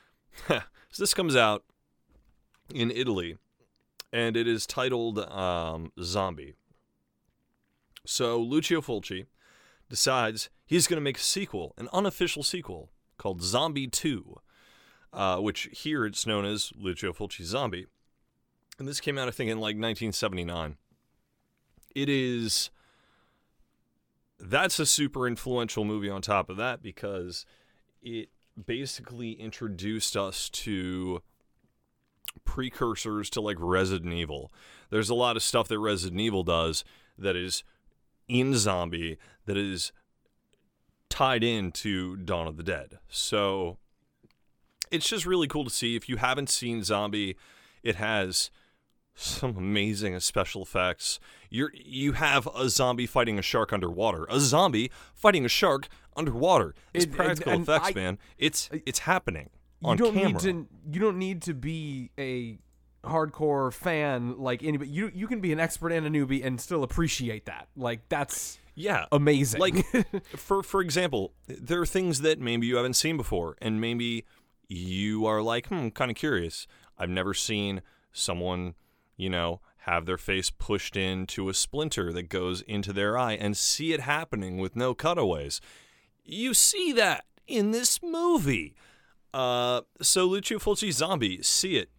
so 0.46 0.62
this 0.96 1.12
comes 1.12 1.34
out 1.34 1.64
in 2.72 2.90
Italy, 2.90 3.36
and 4.12 4.36
it 4.36 4.46
is 4.46 4.66
titled 4.66 5.18
um, 5.18 5.92
Zombie. 6.02 6.54
So 8.06 8.40
Lucio 8.40 8.80
Fulci 8.80 9.26
decides 9.88 10.48
he's 10.66 10.86
going 10.86 10.96
to 10.96 11.04
make 11.04 11.18
a 11.18 11.22
sequel, 11.22 11.74
an 11.76 11.88
unofficial 11.92 12.42
sequel 12.42 12.90
called 13.18 13.42
Zombie 13.42 13.86
Two, 13.86 14.40
uh, 15.12 15.38
which 15.38 15.68
here 15.72 16.06
it's 16.06 16.26
known 16.26 16.44
as 16.44 16.72
Lucio 16.76 17.12
Fulci 17.12 17.44
Zombie, 17.44 17.86
and 18.78 18.88
this 18.88 19.00
came 19.00 19.18
out 19.18 19.28
I 19.28 19.32
think 19.32 19.50
in 19.50 19.58
like 19.58 19.76
1979. 19.76 20.76
It 21.94 22.08
is 22.08 22.70
that's 24.38 24.78
a 24.78 24.86
super 24.86 25.26
influential 25.26 25.84
movie 25.84 26.08
on 26.08 26.22
top 26.22 26.48
of 26.48 26.56
that 26.56 26.82
because 26.82 27.44
it 28.02 28.30
basically 28.66 29.32
introduced 29.32 30.16
us 30.16 30.48
to 30.48 31.22
precursors 32.44 33.30
to 33.30 33.40
like 33.40 33.56
Resident 33.60 34.12
Evil. 34.12 34.52
There's 34.90 35.10
a 35.10 35.14
lot 35.14 35.36
of 35.36 35.42
stuff 35.42 35.68
that 35.68 35.78
Resident 35.78 36.20
Evil 36.20 36.42
does 36.42 36.84
that 37.18 37.36
is 37.36 37.62
in 38.28 38.54
zombie 38.56 39.18
that 39.46 39.56
is 39.56 39.92
tied 41.08 41.42
into 41.44 42.16
Dawn 42.16 42.46
of 42.46 42.56
the 42.56 42.62
Dead. 42.62 42.98
So 43.08 43.78
it's 44.90 45.08
just 45.08 45.26
really 45.26 45.48
cool 45.48 45.64
to 45.64 45.70
see 45.70 45.96
if 45.96 46.08
you 46.08 46.16
haven't 46.16 46.48
seen 46.48 46.82
Zombie, 46.82 47.36
it 47.82 47.96
has 47.96 48.50
some 49.14 49.56
amazing 49.56 50.18
special 50.20 50.62
effects. 50.62 51.18
You're 51.50 51.72
you 51.74 52.12
have 52.12 52.48
a 52.56 52.68
zombie 52.68 53.06
fighting 53.06 53.38
a 53.38 53.42
shark 53.42 53.72
underwater. 53.72 54.26
A 54.30 54.40
zombie 54.40 54.90
fighting 55.14 55.44
a 55.44 55.48
shark 55.48 55.88
underwater. 56.16 56.74
It's 56.94 57.04
It- 57.04 57.08
and- 57.08 57.16
practical 57.16 57.52
and 57.52 57.62
effects, 57.62 57.88
I- 57.88 57.92
man. 57.92 58.18
It's 58.38 58.70
it's 58.86 59.00
happening 59.00 59.50
You 59.82 59.96
don't 59.96 60.14
camera. 60.14 60.28
need 60.32 60.38
to. 60.40 60.66
You 60.92 61.00
don't 61.00 61.18
need 61.18 61.42
to 61.42 61.54
be 61.54 62.10
a 62.18 62.58
hardcore 63.04 63.72
fan 63.72 64.38
like 64.38 64.62
anybody. 64.62 64.90
You 64.90 65.10
you 65.14 65.26
can 65.26 65.40
be 65.40 65.52
an 65.52 65.60
expert 65.60 65.92
and 65.92 66.06
a 66.06 66.10
newbie 66.10 66.44
and 66.44 66.60
still 66.60 66.82
appreciate 66.82 67.46
that. 67.46 67.68
Like 67.76 68.08
that's 68.08 68.58
yeah, 68.74 69.06
amazing. 69.12 69.60
Like 69.60 69.84
for 70.36 70.62
for 70.62 70.80
example, 70.80 71.32
there 71.46 71.80
are 71.80 71.86
things 71.86 72.20
that 72.20 72.38
maybe 72.38 72.66
you 72.66 72.76
haven't 72.76 72.94
seen 72.94 73.16
before, 73.16 73.56
and 73.60 73.80
maybe 73.80 74.24
you 74.68 75.26
are 75.26 75.42
like, 75.42 75.68
hmm, 75.68 75.88
kind 75.88 76.10
of 76.10 76.16
curious. 76.16 76.66
I've 76.98 77.10
never 77.10 77.34
seen 77.34 77.82
someone, 78.12 78.74
you 79.16 79.30
know, 79.30 79.60
have 79.84 80.06
their 80.06 80.18
face 80.18 80.50
pushed 80.50 80.96
into 80.96 81.48
a 81.48 81.54
splinter 81.54 82.12
that 82.12 82.28
goes 82.28 82.60
into 82.62 82.92
their 82.92 83.16
eye 83.16 83.32
and 83.32 83.56
see 83.56 83.92
it 83.92 84.00
happening 84.00 84.58
with 84.58 84.76
no 84.76 84.94
cutaways. 84.94 85.60
You 86.24 86.54
see 86.54 86.92
that 86.92 87.24
in 87.46 87.70
this 87.70 88.02
movie. 88.02 88.74
Uh, 89.32 89.82
so 90.00 90.26
Lucio 90.26 90.58
Fulci 90.58 90.92
Zombie, 90.92 91.42
see 91.42 91.76
it. 91.76 91.90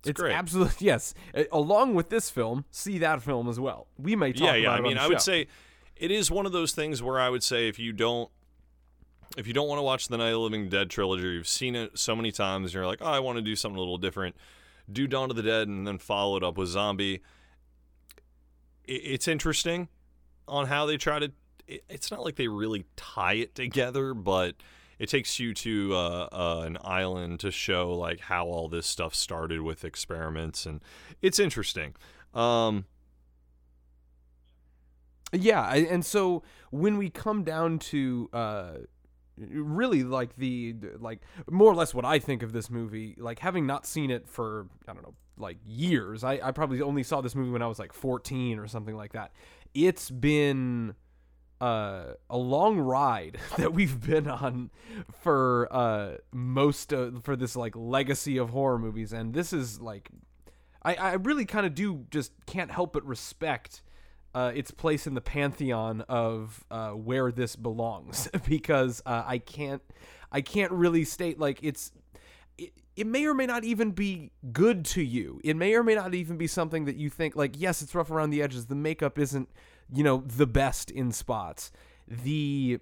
It's, 0.00 0.10
it's 0.10 0.20
great. 0.20 0.32
absolutely 0.32 0.74
yes. 0.86 1.14
Along 1.50 1.94
with 1.94 2.08
this 2.08 2.30
film, 2.30 2.64
see 2.70 2.98
that 2.98 3.22
film 3.22 3.48
as 3.48 3.58
well. 3.58 3.88
We 3.98 4.16
may 4.16 4.32
talk 4.32 4.42
yeah, 4.42 4.54
about 4.54 4.60
yeah. 4.60 4.74
it 4.74 4.78
I 4.78 4.80
mean, 4.80 4.98
I 4.98 5.08
would 5.08 5.20
say 5.20 5.48
it 5.96 6.10
is 6.10 6.30
one 6.30 6.46
of 6.46 6.52
those 6.52 6.72
things 6.72 7.02
where 7.02 7.18
I 7.18 7.28
would 7.28 7.42
say 7.42 7.68
if 7.68 7.78
you 7.78 7.92
don't 7.92 8.30
if 9.36 9.46
you 9.46 9.52
don't 9.52 9.68
want 9.68 9.78
to 9.78 9.82
watch 9.82 10.08
the 10.08 10.16
Night 10.16 10.28
of 10.28 10.32
the 10.32 10.40
Living 10.40 10.68
Dead 10.68 10.88
trilogy, 10.88 11.22
you've 11.22 11.48
seen 11.48 11.76
it 11.76 11.98
so 11.98 12.16
many 12.16 12.32
times, 12.32 12.66
and 12.66 12.74
you're 12.74 12.86
like, 12.86 13.00
oh, 13.02 13.06
I 13.06 13.20
want 13.20 13.36
to 13.36 13.42
do 13.42 13.54
something 13.54 13.76
a 13.76 13.80
little 13.80 13.98
different. 13.98 14.34
Do 14.90 15.06
Dawn 15.06 15.30
of 15.30 15.36
the 15.36 15.42
Dead 15.42 15.68
and 15.68 15.86
then 15.86 15.98
follow 15.98 16.36
it 16.36 16.42
up 16.42 16.56
with 16.56 16.68
Zombie. 16.68 17.22
It's 18.84 19.28
interesting 19.28 19.88
on 20.46 20.66
how 20.66 20.86
they 20.86 20.96
try 20.96 21.18
to. 21.18 21.32
It's 21.66 22.10
not 22.10 22.24
like 22.24 22.36
they 22.36 22.48
really 22.48 22.86
tie 22.96 23.34
it 23.34 23.54
together, 23.54 24.14
but 24.14 24.54
it 24.98 25.08
takes 25.08 25.38
you 25.38 25.54
to 25.54 25.94
uh, 25.94 26.28
uh, 26.32 26.62
an 26.66 26.78
island 26.82 27.40
to 27.40 27.50
show 27.50 27.92
like 27.94 28.20
how 28.20 28.46
all 28.46 28.68
this 28.68 28.86
stuff 28.86 29.14
started 29.14 29.62
with 29.62 29.84
experiments, 29.84 30.66
and 30.66 30.80
it's 31.22 31.38
interesting. 31.38 31.94
Um, 32.34 32.84
yeah, 35.32 35.62
I, 35.62 35.76
and 35.78 36.04
so 36.04 36.42
when 36.70 36.96
we 36.96 37.10
come 37.10 37.44
down 37.44 37.78
to 37.80 38.30
uh, 38.32 38.72
really 39.36 40.02
like 40.02 40.36
the 40.36 40.74
like 40.98 41.20
more 41.50 41.70
or 41.70 41.74
less 41.74 41.94
what 41.94 42.04
I 42.04 42.18
think 42.18 42.42
of 42.42 42.52
this 42.52 42.70
movie, 42.70 43.14
like 43.18 43.38
having 43.38 43.66
not 43.66 43.86
seen 43.86 44.10
it 44.10 44.28
for 44.28 44.66
I 44.86 44.94
don't 44.94 45.02
know 45.02 45.14
like 45.36 45.58
years. 45.64 46.24
I, 46.24 46.40
I 46.42 46.50
probably 46.50 46.82
only 46.82 47.02
saw 47.02 47.20
this 47.20 47.34
movie 47.34 47.50
when 47.50 47.62
I 47.62 47.66
was 47.66 47.78
like 47.78 47.92
14 47.92 48.58
or 48.58 48.66
something 48.66 48.96
like 48.96 49.12
that. 49.12 49.32
It's 49.74 50.10
been 50.10 50.94
uh, 51.60 52.14
a 52.30 52.36
long 52.36 52.78
ride 52.78 53.38
that 53.58 53.72
we've 53.72 54.04
been 54.04 54.28
on 54.28 54.70
for 55.20 55.68
uh, 55.70 56.16
most 56.32 56.92
of, 56.92 57.24
for 57.24 57.36
this 57.36 57.56
like 57.56 57.74
legacy 57.76 58.36
of 58.38 58.50
horror 58.50 58.78
movies, 58.78 59.12
and 59.12 59.34
this 59.34 59.52
is 59.52 59.80
like 59.80 60.10
I 60.82 60.94
I 60.94 61.12
really 61.14 61.44
kind 61.44 61.66
of 61.66 61.74
do 61.74 62.06
just 62.10 62.32
can't 62.46 62.70
help 62.70 62.92
but 62.92 63.04
respect 63.04 63.82
uh, 64.34 64.52
its 64.54 64.70
place 64.70 65.06
in 65.06 65.14
the 65.14 65.20
pantheon 65.20 66.02
of 66.02 66.64
uh, 66.70 66.90
where 66.90 67.32
this 67.32 67.56
belongs 67.56 68.28
because 68.48 69.02
uh, 69.06 69.24
I 69.26 69.38
can't 69.38 69.82
I 70.30 70.40
can't 70.40 70.72
really 70.72 71.04
state 71.04 71.38
like 71.38 71.58
it's 71.62 71.92
it, 72.56 72.72
it 72.96 73.06
may 73.06 73.26
or 73.26 73.34
may 73.34 73.46
not 73.46 73.64
even 73.64 73.92
be 73.92 74.30
good 74.52 74.84
to 74.86 75.02
you. 75.02 75.40
It 75.44 75.56
may 75.56 75.74
or 75.74 75.82
may 75.82 75.94
not 75.94 76.14
even 76.14 76.36
be 76.36 76.46
something 76.46 76.84
that 76.84 76.96
you 76.96 77.10
think 77.10 77.36
like 77.36 77.54
yes, 77.58 77.82
it's 77.82 77.94
rough 77.94 78.10
around 78.10 78.30
the 78.30 78.42
edges. 78.42 78.66
The 78.66 78.74
makeup 78.74 79.18
isn't 79.18 79.48
you 79.92 80.02
know 80.02 80.24
the 80.26 80.46
best 80.46 80.90
in 80.90 81.12
spots. 81.12 81.70
The 82.06 82.80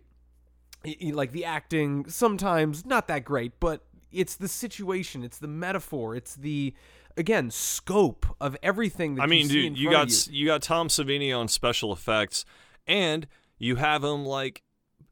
like 1.02 1.32
the 1.32 1.44
acting 1.44 2.08
sometimes 2.08 2.86
not 2.86 3.08
that 3.08 3.24
great, 3.24 3.58
but 3.60 3.82
it's 4.12 4.36
the 4.36 4.48
situation, 4.48 5.24
it's 5.24 5.38
the 5.38 5.48
metaphor, 5.48 6.14
it's 6.14 6.34
the 6.34 6.74
again 7.16 7.50
scope 7.50 8.26
of 8.40 8.56
everything 8.62 9.16
that 9.16 9.22
I 9.22 9.26
mean, 9.26 9.42
you 9.42 9.48
see 9.48 9.68
dude, 9.68 9.78
you 9.78 9.90
got 9.90 10.28
you. 10.28 10.40
you 10.40 10.46
got 10.46 10.62
Tom 10.62 10.88
Savini 10.88 11.36
on 11.36 11.48
special 11.48 11.92
effects, 11.92 12.44
and 12.86 13.26
you 13.58 13.76
have 13.76 14.04
him 14.04 14.24
like 14.24 14.62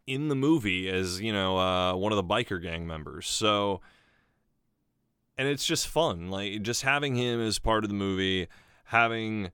in 0.07 0.29
the 0.29 0.35
movie 0.35 0.89
as 0.89 1.21
you 1.21 1.33
know 1.33 1.59
uh, 1.59 1.95
one 1.95 2.13
of 2.13 2.17
the 2.17 2.25
biker 2.25 2.63
gang 2.63 2.87
members. 2.87 3.27
So, 3.27 3.81
and 5.37 5.49
it's 5.49 5.67
just 5.67 5.89
fun, 5.89 6.31
like 6.31 6.63
just 6.63 6.83
having 6.83 7.15
him 7.17 7.41
as 7.41 7.59
part 7.59 7.85
of 7.85 7.89
the 7.89 7.95
movie, 7.97 8.49
having 8.85 9.51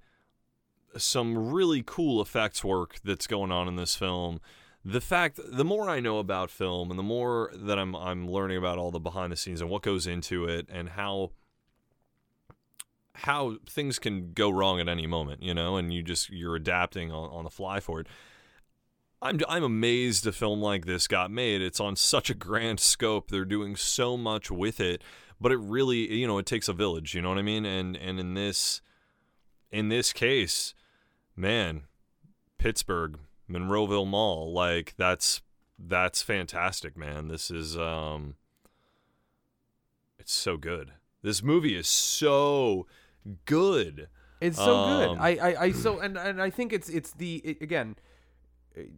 some 0.97 1.53
really 1.53 1.83
cool 1.85 2.21
effects 2.21 2.65
work 2.65 2.97
that's 3.05 3.27
going 3.27 3.53
on 3.53 3.69
in 3.69 3.77
this 3.77 3.97
film. 3.97 4.41
The 4.85 5.01
fact, 5.01 5.39
the 5.45 5.65
more 5.65 5.91
I 5.91 6.01
know 6.01 6.19
about 6.19 6.51
film, 6.51 6.91
and 6.91 6.99
the 6.99 7.05
more 7.05 7.51
that 7.55 7.79
I'm 7.79 7.95
I'm 7.95 8.29
learning 8.29 8.57
about 8.57 8.79
all 8.79 8.91
the 8.91 8.99
behind 8.99 9.31
the 9.31 9.37
scenes 9.37 9.61
and 9.61 9.69
what 9.69 9.83
goes 9.83 10.07
into 10.07 10.47
it, 10.47 10.67
and 10.71 10.91
how 10.91 11.33
how 13.15 13.57
things 13.69 13.99
can 13.99 14.33
go 14.33 14.49
wrong 14.49 14.81
at 14.81 14.89
any 14.89 15.07
moment, 15.07 15.43
you 15.43 15.53
know, 15.53 15.77
and 15.77 15.93
you 15.93 16.03
just 16.03 16.31
you're 16.31 16.57
adapting 16.57 17.13
on, 17.13 17.29
on 17.31 17.45
the 17.45 17.51
fly 17.51 17.81
for 17.81 18.01
it. 18.01 18.07
I'm 19.21 19.41
I'm 19.49 19.65
amazed 19.65 20.27
a 20.27 20.33
film 20.33 20.63
like 20.63 20.87
this 20.87 21.07
got 21.07 21.31
made. 21.31 21.61
It's 21.61 21.81
on 21.81 21.97
such 21.97 22.31
a 22.31 22.35
grand 22.35 22.81
scope. 22.81 23.31
They're 23.31 23.45
doing 23.45 23.77
so 23.77 24.17
much 24.17 24.51
with 24.51 24.81
it, 24.81 25.03
but 25.39 25.53
it 25.53 25.59
really, 25.59 26.11
you 26.15 26.27
know, 26.27 26.39
it 26.39 26.47
takes 26.47 26.69
a 26.69 26.73
village, 26.73 27.15
you 27.15 27.21
know 27.21 27.29
what 27.29 27.39
I 27.39 27.43
mean? 27.43 27.67
And 27.67 27.97
and 27.97 28.19
in 28.19 28.33
this 28.33 28.81
in 29.71 29.91
this 29.91 30.13
case, 30.13 30.75
man, 31.37 31.83
Pittsburgh, 32.59 33.19
Monroeville 33.51 34.07
Mall, 34.07 34.53
like 34.53 34.95
that's 34.97 35.43
that's 35.79 36.23
fantastic, 36.23 36.97
man. 36.97 37.29
This 37.29 37.51
is 37.51 37.77
um 37.77 38.37
it's 40.19 40.33
so 40.33 40.57
good. 40.57 40.93
This 41.23 41.43
movie 41.43 41.77
is 41.77 41.89
so 41.89 42.87
good. 43.45 44.09
It's 44.41 44.57
so 44.57 44.87
good. 44.87 45.09
Um, 45.11 45.19
I, 45.21 45.37
I, 45.37 45.63
I 45.65 45.73
so 45.73 45.99
and, 46.01 46.17
and 46.17 46.41
I 46.41 46.51
think 46.51 46.73
it's 46.73 46.89
it's 46.89 47.13
the 47.13 47.37
it- 47.37 47.63
again 47.63 47.97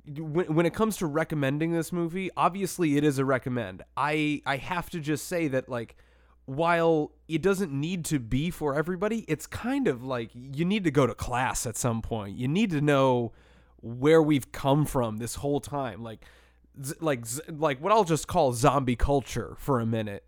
when, 0.07 0.55
when 0.55 0.67
it 0.67 0.75
comes 0.75 0.97
to 0.99 1.07
recommending 1.07 1.73
this 1.73 1.93
movie, 1.93 2.31
obviously 2.37 2.97
it 2.97 3.05
is 3.05 3.19
a 3.19 3.25
recommend. 3.25 3.83
I 3.97 4.43
I 4.47 4.57
have 4.57 4.91
to 4.91 5.01
just 5.01 5.27
say 5.27 5.49
that 5.49 5.69
like 5.69 5.97
while 6.47 7.13
it 7.29 7.41
doesn't 7.43 7.73
need 7.73 8.05
to 8.07 8.19
be 8.19 8.51
for 8.51 8.75
everybody, 8.75 9.25
it's 9.29 9.47
kind 9.47 9.87
of 9.89 10.03
like 10.05 10.31
you 10.35 10.65
need 10.65 10.85
to 10.85 10.91
go 10.91 11.07
to 11.07 11.15
class 11.15 11.67
at 11.67 11.77
some 11.77 12.03
point. 12.03 12.37
You 12.37 12.49
need 12.49 12.71
to 12.71 12.81
know 12.81 13.33
where 13.81 14.23
we've 14.23 14.51
come 14.53 14.85
from 14.85 15.17
this 15.19 15.37
whole 15.37 15.61
time. 15.61 16.03
Like 16.03 16.25
z- 16.85 16.95
like 17.01 17.27
z- 17.27 17.43
like 17.49 17.81
what 17.81 17.93
I'll 17.93 18.05
just 18.05 18.27
call 18.29 18.53
zombie 18.53 18.97
culture 18.97 19.55
for 19.59 19.81
a 19.81 19.87
minute. 19.87 20.25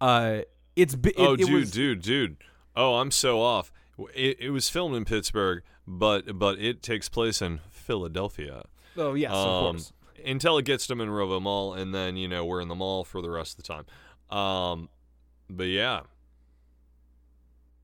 Uh 0.00 0.40
it's 0.76 0.94
it, 0.94 1.14
oh, 1.18 1.34
it 1.34 1.38
dude, 1.38 1.52
was, 1.52 1.70
dude, 1.70 2.02
dude. 2.02 2.36
Oh, 2.76 2.96
I'm 2.96 3.10
so 3.10 3.40
off. 3.40 3.70
It, 4.14 4.38
it 4.40 4.50
was 4.50 4.68
filmed 4.68 4.96
in 4.96 5.04
Pittsburgh, 5.04 5.62
but 5.86 6.38
but 6.38 6.58
it 6.58 6.82
takes 6.82 7.08
place 7.08 7.40
in 7.40 7.60
Philadelphia. 7.70 8.64
Oh 8.96 9.14
yes, 9.14 9.30
of 9.32 9.36
Um, 9.66 9.74
course. 9.76 9.92
Until 10.26 10.56
it 10.58 10.64
gets 10.64 10.86
to 10.88 10.96
Monroeville 10.96 11.42
Mall, 11.42 11.74
and 11.74 11.94
then 11.94 12.16
you 12.16 12.26
know 12.28 12.44
we're 12.44 12.60
in 12.60 12.68
the 12.68 12.74
mall 12.74 13.04
for 13.04 13.20
the 13.22 13.30
rest 13.30 13.58
of 13.58 13.64
the 13.64 13.68
time. 13.74 14.36
Um, 14.36 14.88
but 15.50 15.64
yeah, 15.64 16.02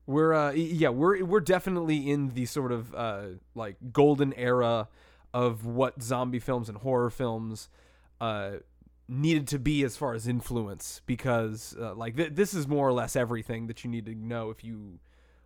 We're 0.05 0.33
uh 0.33 0.51
yeah, 0.51 0.89
we're 0.89 1.23
we're 1.23 1.39
definitely 1.39 2.09
in 2.09 2.29
the 2.29 2.45
sort 2.45 2.71
of 2.71 2.93
uh 2.93 3.23
like 3.55 3.75
golden 3.93 4.33
era 4.33 4.87
of 5.33 5.65
what 5.65 6.01
zombie 6.01 6.39
films 6.39 6.67
and 6.67 6.77
horror 6.79 7.09
films 7.09 7.69
uh 8.19 8.53
needed 9.07 9.47
to 9.49 9.59
be 9.59 9.83
as 9.83 9.95
far 9.97 10.13
as 10.13 10.27
influence 10.27 11.01
because 11.05 11.75
uh, 11.79 11.93
like 11.95 12.15
th- 12.17 12.31
this 12.33 12.53
is 12.53 12.67
more 12.67 12.87
or 12.87 12.93
less 12.93 13.15
everything 13.15 13.67
that 13.67 13.83
you 13.83 13.89
need 13.89 14.05
to 14.05 14.15
know 14.15 14.49
if 14.49 14.63
you 14.63 14.99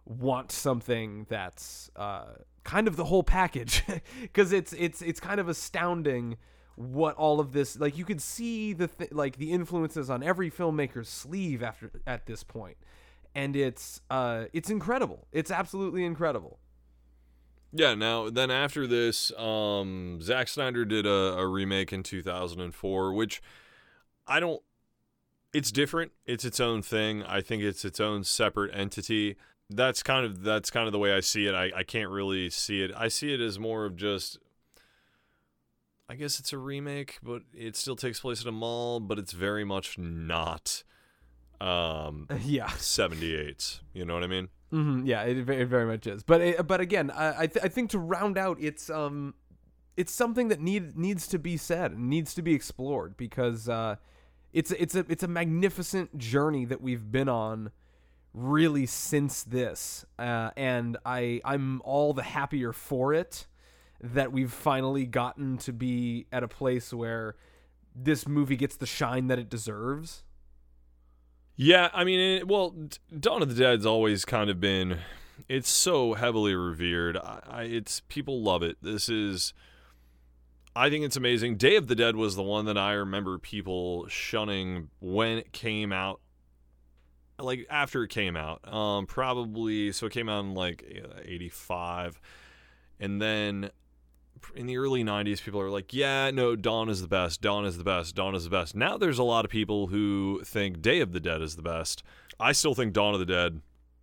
want 0.05 0.51
something 0.51 1.25
that's 1.29 1.89
uh 1.95 2.25
kind 2.63 2.87
of 2.87 2.95
the 2.95 3.05
whole 3.05 3.23
package. 3.23 3.83
Because 4.21 4.51
it's 4.53 4.73
it's 4.73 5.01
it's 5.01 5.19
kind 5.19 5.39
of 5.39 5.47
astounding 5.49 6.37
what 6.75 7.15
all 7.15 7.39
of 7.39 7.53
this 7.53 7.79
like 7.79 7.97
you 7.97 8.05
could 8.05 8.21
see 8.21 8.73
the 8.73 8.87
th- 8.87 9.11
like 9.11 9.37
the 9.37 9.51
influences 9.51 10.09
on 10.09 10.21
every 10.21 10.51
filmmaker's 10.51 11.07
sleeve 11.07 11.63
after 11.63 11.89
at 12.05 12.25
this 12.25 12.43
point 12.43 12.75
and 13.33 13.55
it's 13.55 14.01
uh 14.09 14.45
it's 14.51 14.69
incredible 14.69 15.27
it's 15.31 15.51
absolutely 15.51 16.03
incredible 16.03 16.59
yeah. 17.75 17.93
Now 17.93 18.29
then, 18.29 18.51
after 18.51 18.87
this, 18.87 19.33
um, 19.37 20.19
Zack 20.21 20.47
Snyder 20.47 20.85
did 20.85 21.05
a, 21.05 21.37
a 21.37 21.45
remake 21.45 21.91
in 21.91 22.03
2004, 22.03 23.13
which 23.13 23.41
I 24.25 24.39
don't. 24.39 24.61
It's 25.53 25.71
different. 25.71 26.13
It's 26.25 26.45
its 26.45 26.61
own 26.61 26.81
thing. 26.81 27.23
I 27.23 27.41
think 27.41 27.63
it's 27.63 27.83
its 27.83 27.99
own 27.99 28.23
separate 28.23 28.73
entity. 28.73 29.35
That's 29.69 30.03
kind 30.03 30.25
of 30.25 30.43
that's 30.43 30.69
kind 30.69 30.87
of 30.87 30.93
the 30.93 30.99
way 30.99 31.13
I 31.13 31.19
see 31.19 31.47
it. 31.47 31.53
I, 31.53 31.71
I 31.75 31.83
can't 31.83 32.09
really 32.09 32.49
see 32.49 32.81
it. 32.81 32.91
I 32.95 33.09
see 33.09 33.33
it 33.33 33.41
as 33.41 33.59
more 33.59 33.83
of 33.83 33.97
just 33.97 34.37
I 36.07 36.15
guess 36.15 36.39
it's 36.39 36.53
a 36.53 36.57
remake, 36.57 37.17
but 37.23 37.41
it 37.53 37.75
still 37.75 37.95
takes 37.95 38.19
place 38.19 38.41
at 38.41 38.47
a 38.47 38.51
mall, 38.51 38.99
but 38.99 39.17
it's 39.17 39.31
very 39.31 39.63
much 39.63 39.97
not 39.97 40.83
um 41.61 42.27
yeah 42.41 42.67
78. 42.67 43.79
You 43.93 44.05
know 44.05 44.13
what 44.13 44.23
I 44.23 44.27
mean? 44.27 44.49
hmm 44.71 45.05
yeah 45.05 45.21
it, 45.23 45.37
it 45.47 45.67
very 45.67 45.85
much 45.85 46.07
is 46.07 46.23
but 46.23 46.41
it, 46.41 46.67
but 46.67 46.81
again 46.81 47.11
I 47.11 47.43
I, 47.43 47.47
th- 47.47 47.63
I 47.63 47.69
think 47.69 47.91
to 47.91 47.99
round 47.99 48.37
out 48.37 48.57
it's 48.59 48.89
um 48.89 49.35
it's 49.95 50.11
something 50.11 50.47
that 50.49 50.59
need 50.59 50.97
needs 50.97 51.27
to 51.27 51.39
be 51.39 51.55
said 51.55 51.91
and 51.91 52.09
needs 52.09 52.33
to 52.33 52.41
be 52.41 52.53
explored 52.53 53.15
because 53.15 53.69
uh 53.69 53.95
it's 54.53 54.71
it's 54.71 54.95
a 54.95 55.05
it's 55.07 55.23
a 55.23 55.27
magnificent 55.27 56.17
journey 56.17 56.65
that 56.65 56.81
we've 56.81 57.11
been 57.11 57.29
on 57.29 57.71
really 58.33 58.85
since 58.85 59.43
this 59.43 60.05
uh, 60.19 60.49
and 60.57 60.97
I 61.05 61.39
I'm 61.45 61.81
all 61.83 62.13
the 62.13 62.23
happier 62.23 62.73
for 62.73 63.13
it 63.13 63.45
that 64.13 64.31
we've 64.31 64.51
finally 64.51 65.05
gotten 65.05 65.57
to 65.57 65.73
be 65.73 66.27
at 66.31 66.43
a 66.43 66.47
place 66.47 66.93
where 66.93 67.35
this 67.95 68.27
movie 68.27 68.57
gets 68.57 68.75
the 68.75 68.85
shine 68.85 69.27
that 69.27 69.39
it 69.39 69.49
deserves 69.49 70.23
Yeah, 71.55 71.89
I 71.93 72.03
mean, 72.03 72.19
it, 72.19 72.47
well, 72.47 72.75
Dawn 73.17 73.41
of 73.41 73.49
the 73.49 73.55
Dead's 73.55 73.85
always 73.85 74.25
kind 74.25 74.49
of 74.49 74.59
been. 74.59 74.99
It's 75.47 75.69
so 75.69 76.13
heavily 76.13 76.55
revered. 76.55 77.17
I, 77.17 77.39
I, 77.47 77.63
it's 77.63 78.01
people 78.01 78.41
love 78.41 78.63
it. 78.63 78.77
This 78.81 79.09
is. 79.09 79.53
I 80.75 80.89
think 80.89 81.05
it's 81.05 81.15
amazing. 81.15 81.55
Day 81.55 81.77
of 81.77 81.87
the 81.87 81.95
Dead 81.95 82.17
was 82.17 82.35
the 82.35 82.43
one 82.43 82.65
that 82.65 82.77
I 82.77 82.93
remember 82.93 83.37
people 83.37 84.07
shunning 84.09 84.89
when 84.99 85.37
it 85.37 85.53
came 85.53 85.93
out. 85.93 86.19
Like 87.39 87.65
after 87.69 88.03
it 88.03 88.09
came 88.09 88.37
out, 88.37 88.65
um, 88.71 89.05
probably 89.07 89.91
so 89.91 90.05
it 90.07 90.13
came 90.13 90.29
out 90.29 90.45
in 90.45 90.53
like 90.53 90.83
'85, 91.25 92.19
and 92.99 93.21
then 93.21 93.71
in 94.55 94.65
the 94.65 94.77
early 94.77 95.03
90s 95.03 95.41
people 95.41 95.59
are 95.59 95.69
like 95.69 95.93
yeah 95.93 96.31
no 96.31 96.55
dawn 96.55 96.89
is 96.89 97.01
the 97.01 97.07
best 97.07 97.41
dawn 97.41 97.65
is 97.65 97.77
the 97.77 97.83
best 97.83 98.15
dawn 98.15 98.35
is 98.35 98.43
the 98.43 98.49
best. 98.49 98.75
Now 98.75 98.97
there's 98.97 99.19
a 99.19 99.23
lot 99.23 99.45
of 99.45 99.51
people 99.51 99.87
who 99.87 100.41
think 100.45 100.81
day 100.81 100.99
of 100.99 101.11
the 101.11 101.19
dead 101.19 101.41
is 101.41 101.55
the 101.55 101.61
best. 101.61 102.03
I 102.39 102.51
still 102.51 102.75
think 102.75 102.93
dawn 102.93 103.13
of 103.13 103.19
the 103.19 103.25
dead. 103.25 103.61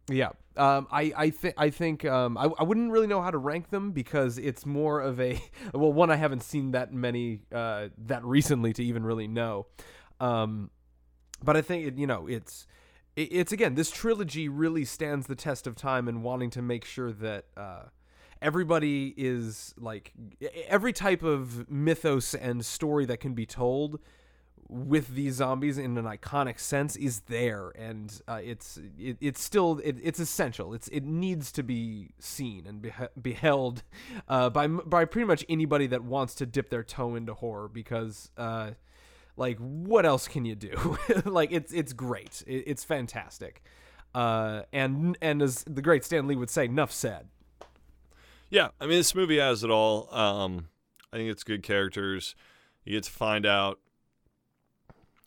Yeah. 0.09 0.31
Um, 0.57 0.87
I 0.91 1.13
I 1.17 1.31
think 1.31 1.55
I 1.57 1.71
think 1.71 2.05
um, 2.05 2.37
I 2.37 2.45
I 2.59 2.63
wouldn't 2.63 2.91
really 2.91 3.07
know 3.07 3.23
how 3.23 3.31
to 3.31 3.39
rank 3.39 3.71
them 3.71 3.93
because 3.93 4.37
it's 4.37 4.67
more 4.67 5.01
of 5.01 5.21
a 5.21 5.41
well 5.75 5.93
one 5.93 6.11
I 6.11 6.17
haven't 6.17 6.43
seen 6.43 6.73
that 6.73 6.93
many 6.93 7.41
uh, 7.53 7.89
that 8.07 8.25
recently 8.25 8.73
to 8.75 8.85
even 8.85 9.05
really 9.05 9.29
know, 9.29 9.67
um, 10.21 10.71
but 11.43 11.57
I 11.57 11.63
think 11.63 11.87
it, 11.87 11.99
you 11.99 12.07
know 12.07 12.27
it's 12.27 12.67
it, 13.17 13.29
it's 13.31 13.53
again 13.53 13.77
this 13.77 13.91
trilogy 13.91 14.49
really 14.49 14.85
stands 14.85 15.27
the 15.27 15.37
test 15.37 15.67
of 15.67 15.75
time 15.75 16.07
and 16.07 16.23
wanting 16.23 16.51
to 16.51 16.63
make 16.63 16.85
sure 16.85 17.13
that 17.13 17.47
uh, 17.57 17.85
everybody 18.43 19.15
is 19.17 19.75
like 19.79 20.13
every 20.69 20.93
type 20.93 21.23
of 21.23 21.71
mythos 21.71 22.35
and 22.35 22.65
story 22.65 23.07
that 23.07 23.21
can 23.21 23.33
be 23.35 23.47
told 23.47 24.01
with 24.69 25.09
these 25.15 25.35
zombies 25.35 25.77
in 25.77 25.99
an 25.99 26.05
iconic 26.07 26.59
sense 26.59 26.97
is 26.97 27.21
there 27.21 27.71
and 27.77 28.23
uh, 28.27 28.41
it's 28.43 28.79
it, 28.99 29.19
it's 29.21 29.43
still 29.43 29.81
it, 29.85 29.97
it's 30.03 30.19
essential. 30.19 30.73
It's 30.73 30.89
it 30.89 31.05
needs 31.05 31.53
to 31.53 31.63
be 31.63 32.11
seen 32.19 32.67
and 32.67 32.83
behe- 32.83 33.11
beheld 33.21 33.83
uh, 34.29 34.51
by 34.51 34.67
by 34.67 35.05
pretty 35.05 35.27
much 35.27 35.45
anybody 35.49 35.87
that 35.89 36.03
wants 36.03 36.35
to 36.37 36.47
dip 36.47 36.71
their 36.71 36.83
toe 36.83 37.15
into 37.15 37.35
horror 37.35 37.69
because 37.69 38.31
uh, 38.39 38.71
like 39.37 39.59
what 39.59 40.07
else 40.07 40.27
can 40.27 40.45
you 40.45 40.55
do? 40.55 40.99
Like 41.25 41.53
it's 41.53 41.73
it's 41.73 41.93
great. 41.93 42.43
It, 42.47 42.65
it's 42.67 42.85
fantastic. 42.85 43.63
Uh, 44.15 44.63
and 44.73 45.19
and 45.21 45.43
as 45.43 45.65
the 45.65 45.83
great 45.83 46.05
Stan 46.05 46.27
Lee 46.27 46.37
would 46.37 46.51
say 46.51 46.65
enough 46.65 46.93
said 46.93 47.29
Yeah, 48.53 48.69
I 48.79 48.85
mean 48.85 48.99
this 48.99 49.15
movie 49.15 49.38
has 49.38 49.65
it 49.65 49.71
all. 49.71 50.15
Um, 50.15 50.69
I 51.11 51.17
think 51.17 51.31
it's 51.31 51.43
good 51.43 51.62
characters. 51.62 52.37
You 52.85 52.93
get 52.93 53.05
to 53.05 53.11
find 53.11 53.47
out 53.47 53.81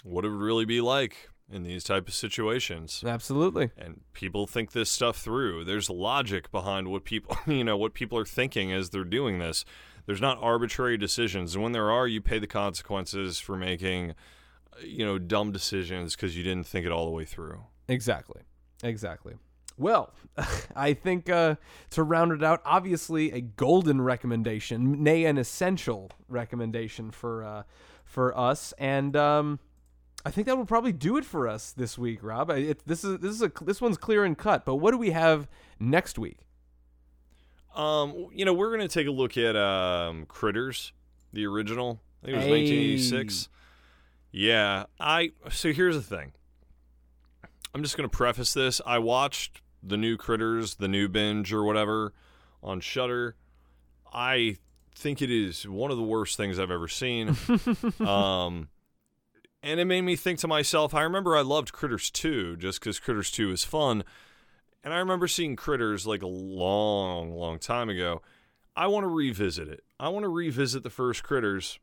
what 0.03 0.23
it 0.25 0.29
would 0.29 0.39
really 0.39 0.65
be 0.65 0.79
like 0.79 1.29
in 1.51 1.63
these 1.63 1.83
type 1.83 2.07
of 2.07 2.13
situations. 2.13 3.03
absolutely 3.03 3.71
And 3.79 4.01
people 4.13 4.45
think 4.45 4.73
this 4.73 4.91
stuff 4.91 5.17
through. 5.17 5.65
There's 5.65 5.89
logic 5.89 6.51
behind 6.51 6.89
what 6.89 7.03
people, 7.03 7.35
you 7.47 7.63
know, 7.63 7.77
what 7.77 7.95
people 7.95 8.15
are 8.19 8.25
thinking 8.25 8.71
as 8.71 8.91
they're 8.91 9.03
doing 9.03 9.39
this. 9.39 9.65
There's 10.05 10.21
not 10.21 10.37
arbitrary 10.39 10.97
decisions, 10.97 11.55
and 11.55 11.63
when 11.63 11.71
there 11.71 11.89
are, 11.89 12.07
you 12.07 12.21
pay 12.21 12.37
the 12.37 12.45
consequences 12.45 13.39
for 13.39 13.57
making, 13.57 14.11
uh, 14.11 14.85
you 14.85 15.03
know, 15.03 15.17
dumb 15.17 15.51
decisions 15.51 16.15
because 16.15 16.37
you 16.37 16.43
didn't 16.43 16.67
think 16.67 16.85
it 16.85 16.91
all 16.91 17.05
the 17.05 17.11
way 17.11 17.25
through. 17.25 17.63
Exactly. 17.87 18.41
Exactly. 18.83 19.33
Well, 19.77 20.13
I 20.75 20.93
think 20.93 21.29
uh, 21.29 21.55
to 21.91 22.03
round 22.03 22.31
it 22.31 22.43
out, 22.43 22.61
obviously 22.65 23.31
a 23.31 23.41
golden 23.41 24.01
recommendation, 24.01 25.03
nay, 25.03 25.25
an 25.25 25.37
essential 25.37 26.11
recommendation 26.29 27.11
for 27.11 27.43
uh, 27.43 27.63
for 28.03 28.37
us, 28.37 28.73
and 28.77 29.15
um, 29.15 29.59
I 30.25 30.31
think 30.31 30.47
that 30.47 30.57
will 30.57 30.65
probably 30.65 30.93
do 30.93 31.17
it 31.17 31.25
for 31.25 31.47
us 31.47 31.71
this 31.71 31.97
week, 31.97 32.19
Rob. 32.23 32.49
It, 32.49 32.85
this 32.87 33.03
is 33.03 33.19
this 33.19 33.31
is 33.31 33.41
a 33.41 33.51
this 33.61 33.81
one's 33.81 33.97
clear 33.97 34.23
and 34.23 34.37
cut. 34.37 34.65
But 34.65 34.75
what 34.75 34.91
do 34.91 34.97
we 34.97 35.11
have 35.11 35.47
next 35.79 36.17
week? 36.17 36.39
Um, 37.75 38.27
you 38.33 38.45
know, 38.45 38.53
we're 38.53 38.71
gonna 38.71 38.87
take 38.87 39.07
a 39.07 39.11
look 39.11 39.37
at 39.37 39.55
um, 39.57 40.25
Critters, 40.27 40.93
the 41.33 41.45
original. 41.45 41.99
I 42.23 42.27
think 42.27 42.33
it 42.35 42.37
was 42.37 42.45
Hey. 42.45 42.51
1986. 42.51 43.49
Yeah, 44.31 44.85
I. 44.99 45.31
So 45.51 45.73
here's 45.73 45.95
the 45.95 46.01
thing. 46.01 46.31
I'm 47.73 47.83
just 47.83 47.97
gonna 47.97 48.07
preface 48.09 48.53
this. 48.53 48.79
I 48.85 48.99
watched 48.99 49.61
the 49.87 49.97
new 49.97 50.17
Critters, 50.17 50.75
the 50.75 50.87
new 50.87 51.07
binge 51.07 51.53
or 51.53 51.63
whatever, 51.63 52.13
on 52.63 52.79
Shudder. 52.79 53.35
I 54.13 54.57
think 54.95 55.21
it 55.21 55.29
is 55.29 55.67
one 55.67 55.91
of 55.91 55.97
the 55.97 56.03
worst 56.03 56.37
things 56.37 56.57
I've 56.57 56.71
ever 56.71 56.87
seen. 56.87 57.35
um, 57.99 58.69
and 59.61 59.79
it 59.79 59.85
made 59.85 60.01
me 60.01 60.15
think 60.15 60.39
to 60.39 60.47
myself. 60.47 60.93
I 60.93 61.01
remember 61.01 61.35
I 61.35 61.41
loved 61.41 61.73
Critters 61.73 62.09
2 62.11 62.57
just 62.57 62.79
because 62.79 62.99
Critters 62.99 63.31
2 63.31 63.51
is 63.51 63.63
fun. 63.63 64.03
And 64.83 64.93
I 64.93 64.97
remember 64.97 65.27
seeing 65.27 65.55
Critters 65.55 66.05
like 66.05 66.21
a 66.21 66.27
long, 66.27 67.31
long 67.31 67.57
time 67.59 67.89
ago. 67.89 68.21
I 68.75 68.87
want 68.87 69.03
to 69.03 69.07
revisit 69.07 69.67
it. 69.67 69.83
I 69.99 70.09
want 70.09 70.23
to 70.23 70.29
revisit 70.29 70.83
the 70.83 70.89
first 70.89 71.23
Critters 71.23 71.79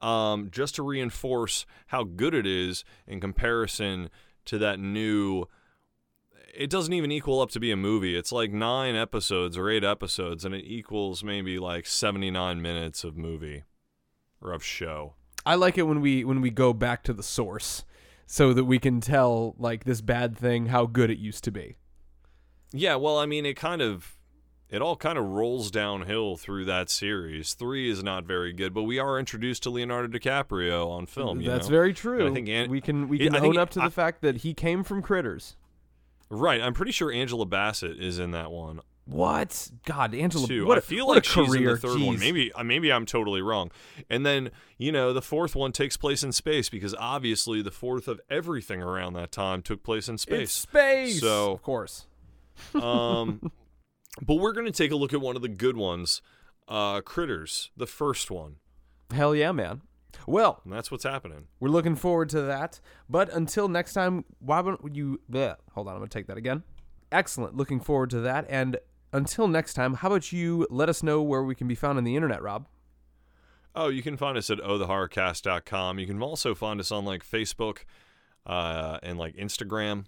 um, 0.00 0.48
just 0.50 0.74
to 0.76 0.82
reinforce 0.82 1.66
how 1.88 2.04
good 2.04 2.34
it 2.34 2.46
is 2.46 2.84
in 3.06 3.20
comparison 3.20 4.10
to 4.46 4.58
that 4.58 4.80
new. 4.80 5.46
It 6.58 6.70
doesn't 6.70 6.92
even 6.92 7.12
equal 7.12 7.40
up 7.40 7.50
to 7.50 7.60
be 7.60 7.70
a 7.70 7.76
movie. 7.76 8.16
It's 8.16 8.32
like 8.32 8.50
nine 8.50 8.96
episodes 8.96 9.56
or 9.56 9.70
eight 9.70 9.84
episodes, 9.84 10.44
and 10.44 10.52
it 10.52 10.64
equals 10.66 11.22
maybe 11.22 11.56
like 11.56 11.86
79 11.86 12.60
minutes 12.60 13.04
of 13.04 13.16
movie 13.16 13.62
or 14.42 14.50
of 14.50 14.64
show. 14.64 15.14
I 15.46 15.54
like 15.54 15.78
it 15.78 15.82
when 15.84 16.00
we 16.00 16.24
when 16.24 16.40
we 16.40 16.50
go 16.50 16.72
back 16.72 17.04
to 17.04 17.12
the 17.12 17.22
source, 17.22 17.84
so 18.26 18.52
that 18.52 18.64
we 18.64 18.80
can 18.80 19.00
tell 19.00 19.54
like 19.56 19.84
this 19.84 20.00
bad 20.00 20.36
thing 20.36 20.66
how 20.66 20.86
good 20.86 21.10
it 21.10 21.18
used 21.18 21.44
to 21.44 21.52
be. 21.52 21.76
Yeah, 22.72 22.96
well, 22.96 23.16
I 23.18 23.24
mean, 23.26 23.46
it 23.46 23.54
kind 23.54 23.80
of, 23.80 24.18
it 24.68 24.82
all 24.82 24.96
kind 24.96 25.16
of 25.16 25.24
rolls 25.26 25.70
downhill 25.70 26.36
through 26.36 26.64
that 26.64 26.90
series. 26.90 27.54
Three 27.54 27.88
is 27.88 28.02
not 28.02 28.24
very 28.24 28.52
good, 28.52 28.74
but 28.74 28.82
we 28.82 28.98
are 28.98 29.16
introduced 29.16 29.62
to 29.62 29.70
Leonardo 29.70 30.08
DiCaprio 30.18 30.90
on 30.90 31.06
film. 31.06 31.40
you 31.40 31.48
That's 31.48 31.68
know? 31.68 31.76
very 31.76 31.94
true. 31.94 32.26
And 32.26 32.30
I 32.30 32.34
think 32.34 32.48
An- 32.48 32.68
we 32.68 32.80
can 32.80 33.06
we 33.06 33.18
can 33.18 33.36
own 33.36 33.56
up 33.56 33.70
to 33.70 33.80
I- 33.80 33.84
the 33.84 33.90
fact 33.92 34.22
that 34.22 34.38
he 34.38 34.54
came 34.54 34.82
from 34.82 35.02
critters. 35.02 35.56
Right. 36.30 36.60
I'm 36.60 36.74
pretty 36.74 36.92
sure 36.92 37.10
Angela 37.12 37.46
Bassett 37.46 37.98
is 38.00 38.18
in 38.18 38.30
that 38.32 38.50
one 38.50 38.80
What? 39.06 39.70
God, 39.86 40.14
Angela. 40.14 40.46
too. 40.46 40.66
What 40.66 40.76
I 40.76 40.78
a- 40.78 40.82
feel 40.82 41.06
what 41.06 41.16
like 41.16 41.24
a 41.24 41.28
she's 41.28 41.54
in 41.54 41.64
the 41.64 41.76
third 41.76 42.00
one. 42.00 42.18
Maybe, 42.18 42.52
uh, 42.52 42.62
maybe 42.64 42.92
I'm 42.92 43.06
totally 43.06 43.40
wrong. 43.42 43.70
And 44.10 44.24
then 44.26 44.50
you 44.76 44.92
know, 44.92 45.12
the 45.12 45.22
fourth 45.22 45.56
one 45.56 45.72
takes 45.72 45.96
place 45.96 46.22
in 46.22 46.32
space 46.32 46.68
because 46.68 46.94
obviously 46.98 47.62
the 47.62 47.70
fourth 47.70 48.06
of 48.08 48.20
everything 48.28 48.82
around 48.82 49.14
that 49.14 49.32
time 49.32 49.62
took 49.62 49.82
place 49.82 50.08
in 50.08 50.14
It's 50.14 50.22
space. 50.22 50.52
space. 50.52 51.20
So- 51.20 51.52
of 51.52 51.62
course. 51.62 52.06
Um, 52.74 53.52
but 54.20 54.34
we're 54.34 54.52
gonna 54.52 54.72
take 54.72 54.90
a 54.90 54.96
look 54.96 55.12
at 55.14 55.20
one 55.20 55.36
of 55.36 55.42
the 55.42 55.48
good 55.48 55.76
ones, 55.76 56.20
uh, 56.66 57.00
Critters, 57.02 57.70
the 57.76 57.86
first 57.86 58.30
one, 58.32 58.56
Hell 59.12 59.34
yeah, 59.34 59.52
man. 59.52 59.82
Well, 60.26 60.60
and 60.64 60.72
that's 60.72 60.90
what's 60.90 61.04
happening. 61.04 61.46
we're 61.60 61.68
looking 61.68 61.94
forward 61.96 62.28
to 62.30 62.42
that. 62.42 62.80
But 63.08 63.32
until 63.32 63.68
next 63.68 63.94
time, 63.94 64.24
why 64.40 64.62
don't 64.62 64.94
you? 64.94 65.20
Bleh. 65.30 65.56
Hold 65.72 65.88
on, 65.88 65.94
I'm 65.94 66.00
gonna 66.00 66.08
take 66.08 66.26
that 66.26 66.36
again. 66.36 66.62
Excellent. 67.10 67.56
Looking 67.56 67.80
forward 67.80 68.10
to 68.10 68.20
that. 68.20 68.46
And 68.48 68.78
until 69.12 69.48
next 69.48 69.74
time, 69.74 69.94
how 69.94 70.08
about 70.08 70.32
you 70.32 70.66
let 70.70 70.88
us 70.88 71.02
know 71.02 71.22
where 71.22 71.42
we 71.42 71.54
can 71.54 71.66
be 71.68 71.74
found 71.74 71.98
on 71.98 72.04
the 72.04 72.16
internet, 72.16 72.42
Rob? 72.42 72.66
Oh, 73.74 73.88
you 73.88 74.02
can 74.02 74.16
find 74.16 74.36
us 74.36 74.50
at 74.50 74.58
ohthehorrorcast.com. 74.58 75.98
You 75.98 76.06
can 76.06 76.22
also 76.22 76.54
find 76.54 76.80
us 76.80 76.90
on 76.90 77.04
like 77.04 77.24
Facebook 77.24 77.84
uh, 78.44 78.98
and 79.02 79.18
like 79.18 79.36
Instagram 79.36 80.06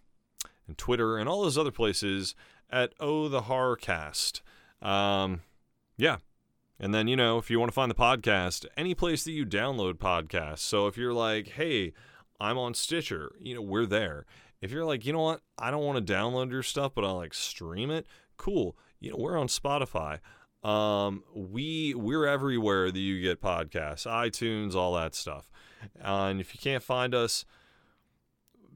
and 0.67 0.77
Twitter 0.77 1.19
and 1.19 1.29
all 1.29 1.43
those 1.43 1.57
other 1.59 1.71
places 1.71 2.35
at 2.69 2.93
Oh 2.99 3.29
the 3.29 3.43
Horrorcast. 3.43 4.41
Um, 4.83 5.43
yeah. 5.97 6.17
And 6.81 6.95
then, 6.95 7.09
you 7.09 7.17
know, 7.17 7.37
if 7.37 7.51
you 7.51 7.61
want 7.61 7.71
to 7.71 7.75
find 7.75 7.91
the 7.91 7.95
podcast, 7.95 8.65
any 8.75 8.95
place 8.95 9.23
that 9.25 9.33
you 9.33 9.45
download 9.45 9.95
podcasts. 9.95 10.61
So 10.61 10.87
if 10.87 10.97
you're 10.97 11.13
like, 11.13 11.49
hey, 11.49 11.93
I'm 12.41 12.57
on 12.57 12.73
Stitcher, 12.73 13.33
you 13.39 13.55
know, 13.55 13.61
we're 13.61 13.85
there. 13.85 14.25
If 14.63 14.71
you're 14.71 14.87
like, 14.87 15.05
you 15.05 15.13
know 15.13 15.21
what, 15.21 15.43
I 15.59 15.71
don't 15.71 15.85
want 15.85 16.05
to 16.05 16.13
download 16.13 16.51
your 16.51 16.63
stuff, 16.63 16.93
but 16.95 17.05
I'll 17.05 17.17
like 17.17 17.35
stream 17.35 17.91
it, 17.91 18.07
cool. 18.39 18.79
You 18.99 19.11
know, 19.11 19.19
we're 19.19 19.39
on 19.39 19.49
Spotify. 19.49 20.21
Um, 20.63 21.23
we 21.35 21.95
we're 21.95 22.27
everywhere 22.27 22.91
that 22.91 22.99
you 22.99 23.21
get 23.21 23.41
podcasts, 23.41 24.07
iTunes, 24.07 24.75
all 24.75 24.95
that 24.95 25.15
stuff. 25.15 25.51
Uh, 26.03 26.27
and 26.27 26.41
if 26.41 26.55
you 26.55 26.61
can't 26.61 26.83
find 26.83 27.15
us, 27.15 27.45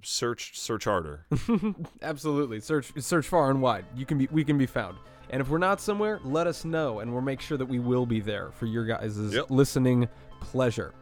search 0.03 0.59
search 0.59 0.85
harder. 0.85 1.27
Absolutely. 2.03 2.61
Search 2.61 2.93
search 3.03 3.27
far 3.27 3.51
and 3.51 3.61
wide. 3.61 3.85
You 3.95 4.07
can 4.07 4.17
be 4.17 4.29
we 4.31 4.45
can 4.45 4.57
be 4.57 4.67
found. 4.67 4.97
And 5.31 5.41
if 5.41 5.49
we're 5.49 5.59
not 5.59 5.81
somewhere, 5.81 6.21
let 6.25 6.47
us 6.47 6.65
know 6.65 7.01
and 7.01 7.13
we'll 7.13 7.23
make 7.23 7.41
sure 7.41 7.57
that 7.59 7.67
we 7.67 7.79
will 7.79 8.07
be 8.07 8.21
there 8.21 8.51
for 8.53 8.67
your 8.67 8.85
guys' 8.85 9.19
Yep. 9.35 9.47
listening 9.51 10.09
pleasure. 10.41 10.93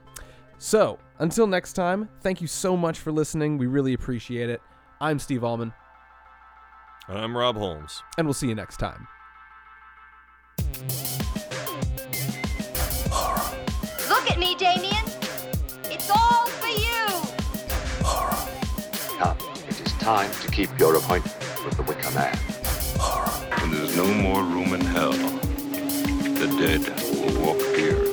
So, 0.59 0.99
until 1.19 1.47
next 1.47 1.73
time, 1.73 2.09
thank 2.21 2.41
you 2.41 2.47
so 2.47 2.77
much 2.77 2.99
for 3.01 3.11
listening. 3.13 3.59
We 3.59 3.67
really 3.67 3.95
appreciate 3.95 4.49
it. 4.49 4.63
I'm 5.01 5.19
Steve 5.19 5.43
Allman, 5.43 5.73
And 7.09 7.19
I'm 7.19 7.37
Rob 7.37 7.57
Holmes. 7.57 8.03
and 8.17 8.27
we'll 8.27 8.35
see 8.35 8.49
you 8.49 8.55
next 8.55 8.77
time. 8.77 9.09
Look 14.09 14.31
at 14.31 14.39
me, 14.39 14.55
Damien. 14.55 15.05
It's 15.85 16.09
all 16.11 16.47
for 16.47 16.69
you. 16.69 17.07
Now, 19.19 19.37
it 19.69 19.81
is 19.81 19.93
time 19.95 20.31
to 20.43 20.51
keep 20.51 20.69
your 20.79 20.95
appointment 20.97 21.37
with 21.65 21.77
the 21.77 21.83
Wicker 21.83 22.11
Man. 22.13 22.39
No 23.95 24.07
more 24.07 24.43
room 24.43 24.73
in 24.73 24.81
hell, 24.81 25.13
the 25.13 26.47
dead 26.59 26.81
will 27.15 27.47
walk 27.47 27.61
here. 27.77 28.12